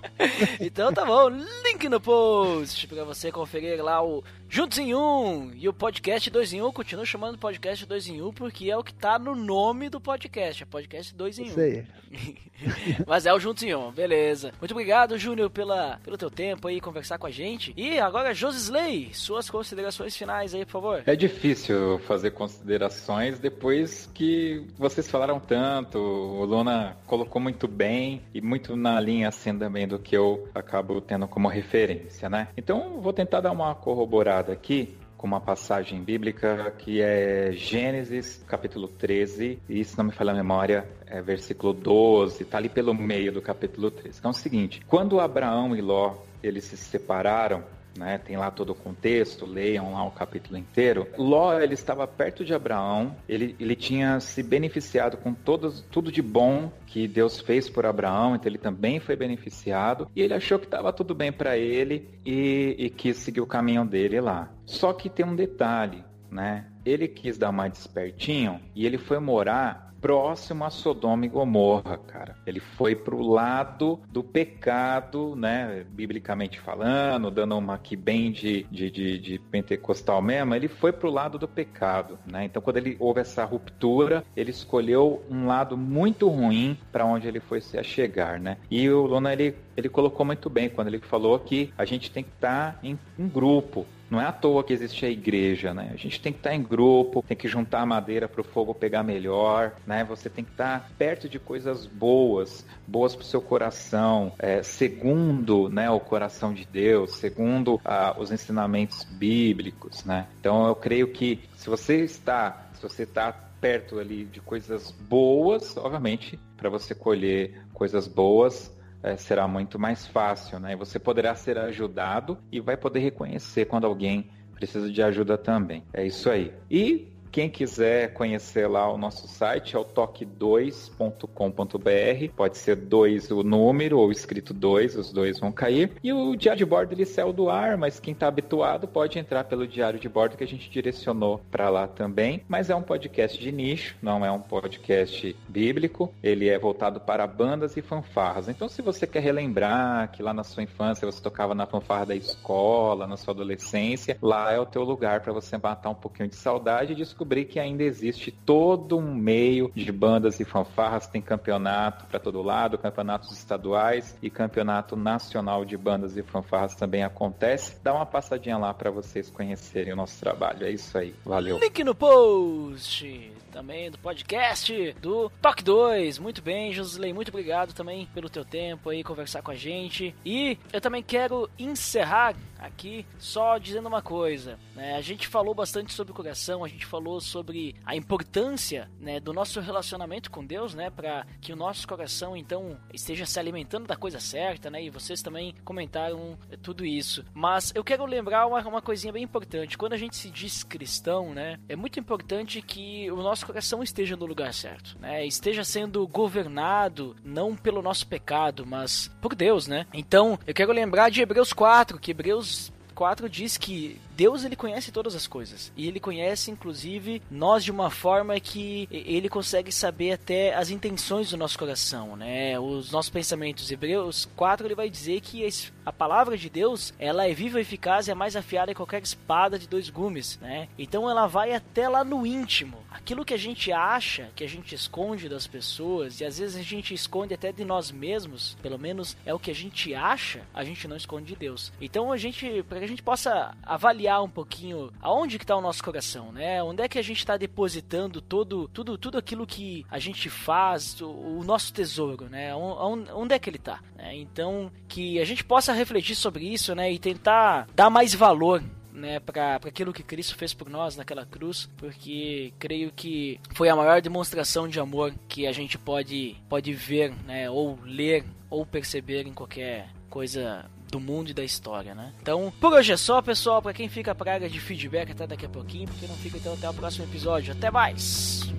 [0.60, 1.28] Então tá bom,
[1.64, 6.52] link no post pra você conferir lá o Juntos em Um e o podcast 2
[6.52, 6.72] em 1.
[6.72, 10.62] Continua chamando podcast 2 em 1 porque é o que tá no nome do podcast,
[10.62, 11.46] é podcast 2 em 1.
[11.46, 11.84] Isso aí.
[13.04, 14.52] Mas é o Juntos em Um, beleza.
[14.60, 17.74] Muito obrigado, Júnior, pela, pelo teu tempo aí, conversar com a gente.
[17.76, 21.02] E agora, Josisley, suas considerações finais aí, por favor.
[21.04, 28.40] É difícil fazer considerações depois que vocês falaram tanto, o Luna colocou muito bem e
[28.40, 32.48] muito na linha assim também do que eu acabo tendo como referência, né?
[32.56, 38.88] Então vou tentar dar uma corroborada aqui com uma passagem bíblica que é Gênesis capítulo
[38.88, 43.32] 13, e se não me falha a memória, é versículo 12, tá ali pelo meio
[43.32, 44.18] do capítulo 13.
[44.18, 47.64] Então é o seguinte, quando Abraão e Ló eles se separaram,
[47.96, 51.06] né, tem lá todo o contexto, leiam lá o capítulo inteiro.
[51.16, 56.22] Ló, ele estava perto de Abraão, ele, ele tinha se beneficiado com todos, tudo de
[56.22, 60.66] bom que Deus fez por Abraão, então ele também foi beneficiado, e ele achou que
[60.66, 64.50] estava tudo bem para ele e, e quis seguir o caminho dele lá.
[64.64, 66.66] Só que tem um detalhe, né?
[66.84, 72.36] Ele quis dar mais despertinho e ele foi morar próximo a Sodoma e Gomorra, cara.
[72.46, 75.86] Ele foi pro lado do pecado, né?
[75.88, 81.10] Biblicamente falando, dando uma aqui bem de, de, de, de pentecostal mesmo, ele foi pro
[81.10, 82.44] lado do pecado, né?
[82.44, 87.40] Então, quando ele houve essa ruptura, ele escolheu um lado muito ruim para onde ele
[87.40, 88.58] foi se achegar, né?
[88.70, 92.22] E o Luna, ele, ele colocou muito bem quando ele falou que a gente tem
[92.22, 95.90] que estar em um grupo, não é à toa que existe a igreja, né?
[95.92, 98.74] A gente tem que estar em grupo, tem que juntar a madeira para o fogo
[98.74, 100.04] pegar melhor, né?
[100.04, 105.68] Você tem que estar perto de coisas boas, boas para o seu coração, é, segundo
[105.68, 110.26] né, o coração de Deus, segundo ah, os ensinamentos bíblicos, né?
[110.40, 115.74] Então eu creio que se você está, se você está perto ali de coisas boas,
[115.78, 118.70] obviamente, para você colher coisas boas,
[119.04, 120.74] é, será muito mais fácil, né?
[120.76, 125.84] Você poderá ser ajudado e vai poder reconhecer quando alguém precisa de ajuda também.
[125.92, 126.54] É isso aí.
[126.70, 132.32] E quem quiser conhecer lá o nosso site é o toque2.com.br.
[132.36, 135.90] Pode ser 2 o número ou escrito 2, os dois vão cair.
[136.00, 139.42] E o diário de bordo ele saiu do ar, mas quem está habituado pode entrar
[139.42, 142.40] pelo diário de bordo que a gente direcionou para lá também.
[142.46, 146.14] Mas é um podcast de nicho, não é um podcast bíblico.
[146.22, 148.48] Ele é voltado para bandas e fanfarras.
[148.48, 152.14] Então, se você quer relembrar que lá na sua infância você tocava na fanfarra da
[152.14, 156.36] escola, na sua adolescência, lá é o teu lugar para você matar um pouquinho de
[156.36, 162.04] saudade e descobrir que ainda existe todo um meio de bandas e fanfarras, tem campeonato
[162.06, 167.76] para todo lado, campeonatos estaduais e campeonato nacional de bandas e fanfarras também acontece.
[167.82, 170.66] Dá uma passadinha lá para vocês conhecerem o nosso trabalho.
[170.66, 171.14] É isso aí.
[171.24, 171.58] Valeu.
[171.58, 176.18] Link no post também do podcast do Toque 2.
[176.18, 180.12] Muito bem, Josley, muito obrigado também pelo teu tempo aí, conversar com a gente.
[180.24, 184.96] E eu também quero encerrar aqui só dizendo uma coisa, né?
[184.96, 189.32] A gente falou bastante sobre o coração, a gente falou sobre a importância, né, do
[189.32, 193.96] nosso relacionamento com Deus, né, para que o nosso coração então esteja se alimentando da
[193.96, 194.82] coisa certa, né?
[194.82, 197.24] E vocês também comentaram tudo isso.
[197.32, 199.78] Mas eu quero lembrar uma, uma coisinha bem importante.
[199.78, 204.16] Quando a gente se diz cristão, né, é muito importante que o nosso coração esteja
[204.16, 205.26] no lugar certo, né?
[205.26, 209.86] Esteja sendo governado não pelo nosso pecado, mas por Deus, né?
[209.92, 214.92] Então, eu quero lembrar de Hebreus 4, que Hebreus 4 diz que Deus ele conhece
[214.92, 220.12] todas as coisas e ele conhece inclusive nós de uma forma que ele consegue saber
[220.12, 222.58] até as intenções do nosso coração, né?
[222.58, 223.70] Os nossos pensamentos.
[223.70, 225.44] Hebreus 4 ele vai dizer que
[225.84, 229.58] a palavra de Deus, ela é viva, eficaz e é mais afiada que qualquer espada
[229.58, 230.68] de dois gumes, né?
[230.78, 232.78] Então ela vai até lá no íntimo.
[232.90, 236.62] Aquilo que a gente acha, que a gente esconde das pessoas e às vezes a
[236.62, 240.64] gente esconde até de nós mesmos, pelo menos é o que a gente acha, a
[240.64, 241.72] gente não esconde de Deus.
[241.80, 245.60] Então a gente, para que a gente possa avaliar um pouquinho aonde que tá o
[245.60, 246.62] nosso coração, né?
[246.62, 251.00] Onde é que a gente está depositando todo, tudo, tudo aquilo que a gente faz,
[251.00, 252.54] o, o nosso tesouro, né?
[252.54, 253.80] Onde, onde é que ele tá?
[253.96, 254.16] Né?
[254.16, 256.92] Então, que a gente possa refletir sobre isso, né?
[256.92, 258.62] E tentar dar mais valor
[258.94, 263.76] né, para aquilo que Cristo fez por nós naquela cruz, porque creio que foi a
[263.76, 269.26] maior demonstração de amor que a gente pode, pode ver, né, ou ler, ou perceber
[269.26, 272.12] em qualquer coisa do mundo e da história, né?
[272.20, 273.60] Então, por hoje é só, pessoal.
[273.60, 276.68] Para quem fica praga de feedback até daqui a pouquinho, porque não fica então até
[276.68, 277.52] o próximo episódio.
[277.52, 278.52] Até mais!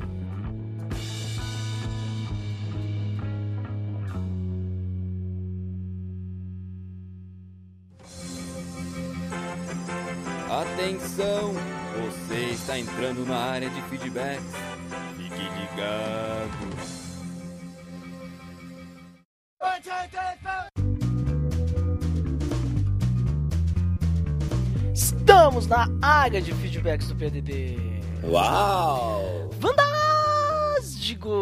[10.50, 11.54] Atenção!
[11.96, 14.42] Você está entrando na área de feedback.
[15.18, 17.06] Fique ligado.
[24.96, 27.76] Estamos na área de feedbacks do PDD.
[28.24, 29.50] Uau!
[29.60, 31.36] Fantástico!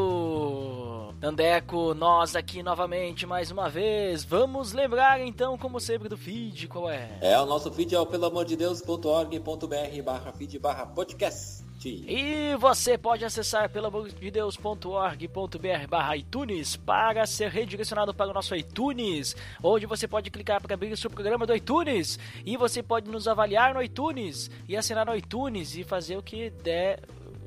[1.19, 4.23] Dandeco, nós aqui novamente mais uma vez.
[4.23, 7.11] Vamos lembrar então, como sempre, do feed, qual é?
[7.21, 11.63] É, o nosso feed é o pelamordedeus.org.br barra feed barra podcast.
[11.89, 19.85] E você pode acessar pelamordedeus.org.br barra iTunes para ser redirecionado para o nosso iTunes, onde
[19.85, 23.73] você pode clicar para abrir o seu programa do iTunes e você pode nos avaliar
[23.73, 27.01] no iTunes e assinar no iTunes e fazer o que der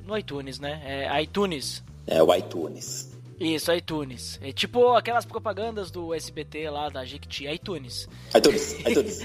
[0.05, 0.82] no iTunes, né?
[0.84, 1.82] É iTunes.
[2.07, 3.15] É o iTunes.
[3.39, 4.39] Isso, iTunes.
[4.43, 8.09] É tipo aquelas propagandas do SBT lá da Jequiti, iTunes.
[8.34, 9.20] iTunes, iTunes.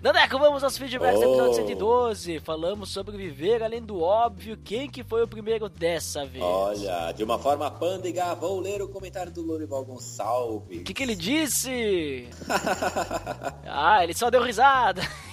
[0.00, 1.24] Dandeco, vamos aos feedbacks Oh.
[1.24, 2.40] do episódio 112.
[2.40, 4.56] Falamos sobre viver além do óbvio.
[4.64, 6.42] Quem que foi o primeiro dessa vez?
[6.42, 10.80] Olha, de uma forma pândega, vou ler o comentário do Lorival Gonçalves.
[10.80, 12.28] O que, que ele disse?
[13.66, 15.02] ah, ele só deu risada.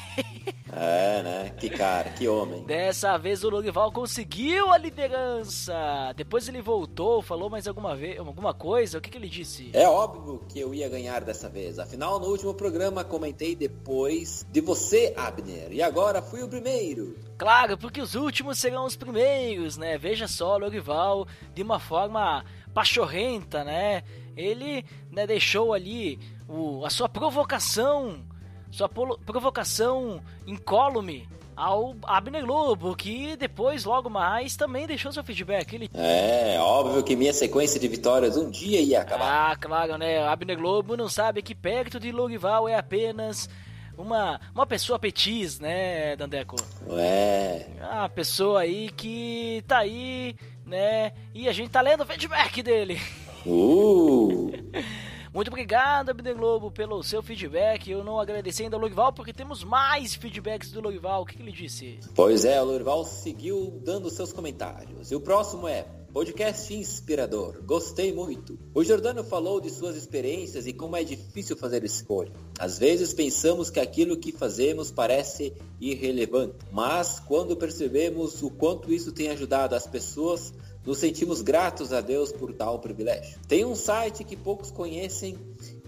[0.76, 1.53] É, né?
[1.57, 2.63] Que cara, que homem.
[2.63, 5.73] Dessa vez o Lorival conseguiu a liderança.
[6.15, 8.97] Depois ele voltou, falou mais alguma vez, alguma coisa.
[8.97, 9.69] O que, que ele disse?
[9.73, 11.80] É óbvio que eu ia ganhar dessa vez.
[11.80, 15.71] Afinal, no último programa comentei depois de você, Abner.
[15.71, 17.15] E agora fui o primeiro.
[17.38, 19.97] Claro, porque os últimos serão os primeiros, né?
[19.97, 24.03] Veja só, Lorival, de uma forma pachorrenta, né?
[24.36, 28.26] Ele né, deixou ali o, a sua provocação,
[28.72, 35.74] sua provocação incólume ao Abner Lobo, que depois, logo mais, também deixou seu feedback.
[35.74, 39.51] Ele É, óbvio que minha sequência de vitórias um dia ia acabar.
[39.51, 40.28] Ah, claro, né?
[40.28, 43.49] Abner Globo não sabe que perto de Lorival é apenas
[43.97, 46.57] uma, uma pessoa petis, né, Dandeco?
[46.89, 50.36] É, Ah, pessoa aí que tá aí,
[50.66, 51.13] né?
[51.34, 52.99] E a gente tá lendo o feedback dele.
[53.45, 54.51] uh,
[55.36, 57.91] Muito obrigado, Abner Globo, pelo seu feedback.
[57.91, 61.23] Eu não agradeci ainda ao Lorival porque temos mais feedbacks do Lorival.
[61.23, 61.99] O que, que ele disse?
[62.15, 65.11] Pois é, o Lorival seguiu dando seus comentários.
[65.11, 65.86] E o próximo é
[66.16, 67.61] podcast inspirador.
[67.66, 68.57] Gostei muito.
[68.74, 72.32] O Jordano falou de suas experiências e como é difícil fazer escolha.
[72.57, 79.11] Às vezes pensamos que aquilo que fazemos parece irrelevante, mas quando percebemos o quanto isso
[79.11, 80.53] tem ajudado as pessoas,
[80.86, 83.38] nos sentimos gratos a Deus por tal privilégio.
[83.45, 85.38] Tem um site que poucos conhecem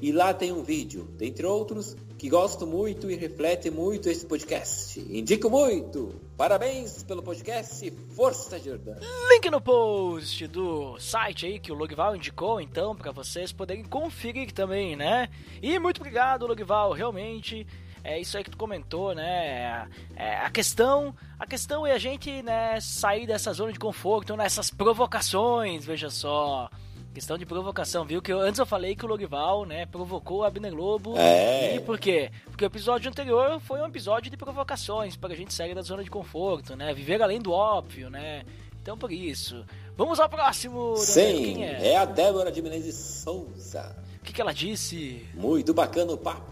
[0.01, 4.99] e lá tem um vídeo, dentre outros, que gosto muito e reflete muito esse podcast.
[4.99, 6.19] Indico muito!
[6.35, 9.01] Parabéns pelo podcast Força Jordano!
[9.29, 14.51] Link no post do site aí que o Logval indicou, então, para vocês poderem conferir
[14.51, 15.29] também, né?
[15.61, 17.65] E muito obrigado, Logval, realmente.
[18.03, 19.87] É isso aí que tu comentou, né?
[20.15, 24.69] É, a questão, a questão é a gente, né, sair dessa zona de conforto, nessas
[24.71, 26.69] provocações, veja só.
[27.17, 28.21] Questão de provocação, viu?
[28.21, 31.17] Que eu- antes eu falei que o Lorival, né, provocou o Abner Lobo.
[31.17, 31.73] É.
[31.75, 32.29] E por quê?
[32.45, 36.03] Porque o episódio anterior foi um episódio de provocações para a gente sair da zona
[36.03, 36.93] de conforto, né?
[36.93, 38.43] Viver além do óbvio, né?
[38.79, 39.65] Então por isso.
[39.97, 40.95] Vamos ao próximo.
[40.97, 41.87] Sim, Quem é?
[41.93, 43.95] é a Débora de Menezes Souza.
[44.19, 45.25] O que, que ela disse?
[45.33, 46.51] Muito bacana o papo.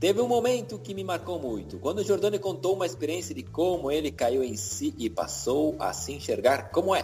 [0.00, 3.90] Teve um momento que me marcou muito, quando o Jordano contou uma experiência de como
[3.90, 7.02] ele caiu em si e passou a se enxergar como é.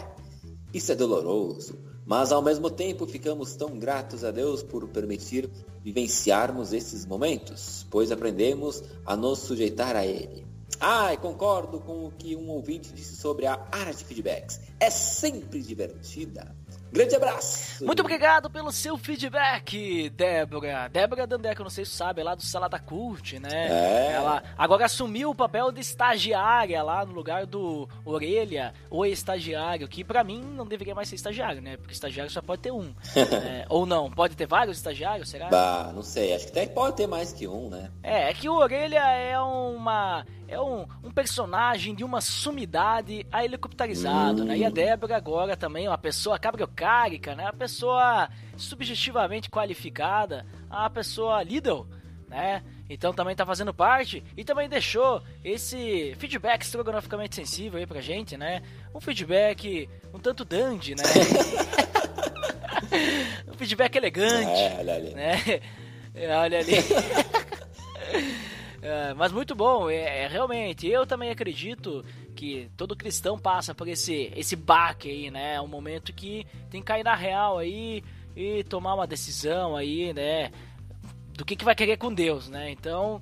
[0.72, 1.78] Isso é doloroso,
[2.08, 5.50] mas ao mesmo tempo ficamos tão gratos a Deus por permitir
[5.84, 10.46] vivenciarmos esses momentos, pois aprendemos a nos sujeitar a Ele.
[10.80, 14.58] Ah, e concordo com o que um ouvinte disse sobre a área de feedbacks.
[14.80, 16.56] É sempre divertida.
[16.90, 17.84] Grande abraço!
[17.84, 20.88] Muito obrigado pelo seu feedback, Débora.
[20.88, 23.68] Débora Dandeco, não sei se sabe, é lá do Salada Cult, né?
[23.68, 24.12] É.
[24.12, 30.02] Ela agora assumiu o papel de estagiária lá no lugar do Orelha, o estagiário, que
[30.02, 31.76] pra mim não deveria mais ser estagiário, né?
[31.76, 32.94] Porque estagiário só pode ter um.
[33.38, 35.48] É, ou não, pode ter vários estagiários, será?
[35.48, 37.90] Bah, não sei, acho que até pode ter mais que um, né?
[38.02, 40.24] É, é que o Orelha é uma.
[40.48, 44.46] É um, um personagem de uma sumidade a helicopterizado, Hum.
[44.46, 44.56] né?
[44.58, 47.44] E a Débora agora também é uma pessoa cabriocárica, né?
[47.44, 51.86] Uma pessoa subjetivamente qualificada, uma pessoa Lidl,
[52.28, 52.62] né?
[52.90, 58.34] então também tá fazendo parte e também deixou esse feedback estrogonoficamente sensível aí pra gente,
[58.34, 58.62] né?
[58.94, 61.02] Um feedback um tanto dandy, né?
[63.46, 64.60] um feedback elegante.
[64.60, 65.10] É, olha ali.
[65.14, 65.60] Né?
[66.36, 66.72] Olha ali.
[68.80, 70.86] É, mas muito bom, é, é, realmente.
[70.86, 72.04] Eu também acredito
[72.34, 75.54] que todo cristão passa por esse, esse baque aí, né?
[75.54, 78.02] É um momento que tem que cair na real aí
[78.36, 80.52] e tomar uma decisão aí, né?
[81.32, 82.70] Do que, que vai querer com Deus, né?
[82.70, 83.20] Então,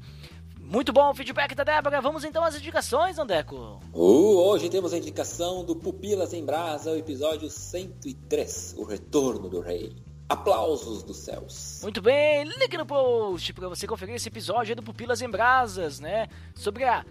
[0.61, 2.01] muito bom o feedback da Débora.
[2.01, 3.81] Vamos então às indicações, Andeco.
[3.95, 9.61] Uh, hoje temos a indicação do Pupilas em Brasa, o episódio 103, O Retorno do
[9.61, 9.95] Rei.
[10.29, 11.81] Aplausos dos céus.
[11.83, 16.29] Muito bem, link no post para você conferir esse episódio do Pupilas em Brasas, né?
[16.55, 17.05] Sobre a.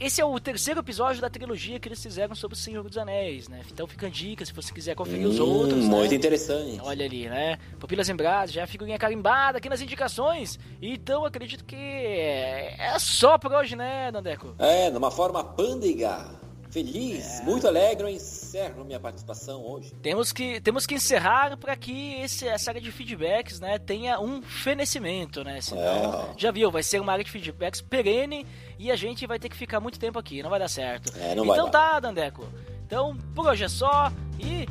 [0.00, 3.46] Esse é o terceiro episódio da trilogia que eles fizeram sobre o Senhor dos Anéis,
[3.46, 3.62] né?
[3.70, 5.84] Então fica a dica se você quiser conferir hum, os outros.
[5.84, 6.16] Muito né?
[6.16, 6.80] interessante.
[6.82, 7.56] Olha ali, né?
[7.78, 10.58] Pupilas em Brasas, já é figurinha carimbada aqui nas indicações.
[10.82, 14.56] Então acredito que é só por hoje, né, Nandeco?
[14.58, 17.42] É, numa forma pândega feliz, é.
[17.44, 19.92] muito alegre, eu encerro minha participação hoje.
[20.02, 24.42] Temos que, temos que encerrar para que esse, essa área de feedbacks né, tenha um
[24.42, 25.60] fenecimento, né?
[25.60, 26.34] Senão, é.
[26.36, 28.46] já viu, vai ser uma área de feedbacks perene
[28.78, 31.12] e a gente vai ter que ficar muito tempo aqui, não vai dar certo.
[31.18, 32.46] É, não então vai tá, Dandeco.
[32.86, 34.66] Então, por hoje é só e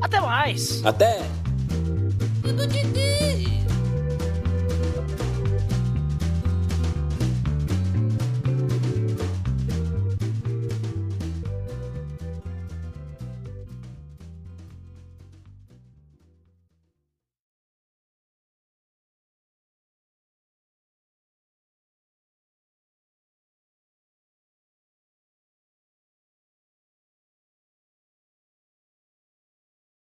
[0.00, 0.84] até mais.
[0.84, 1.18] Até!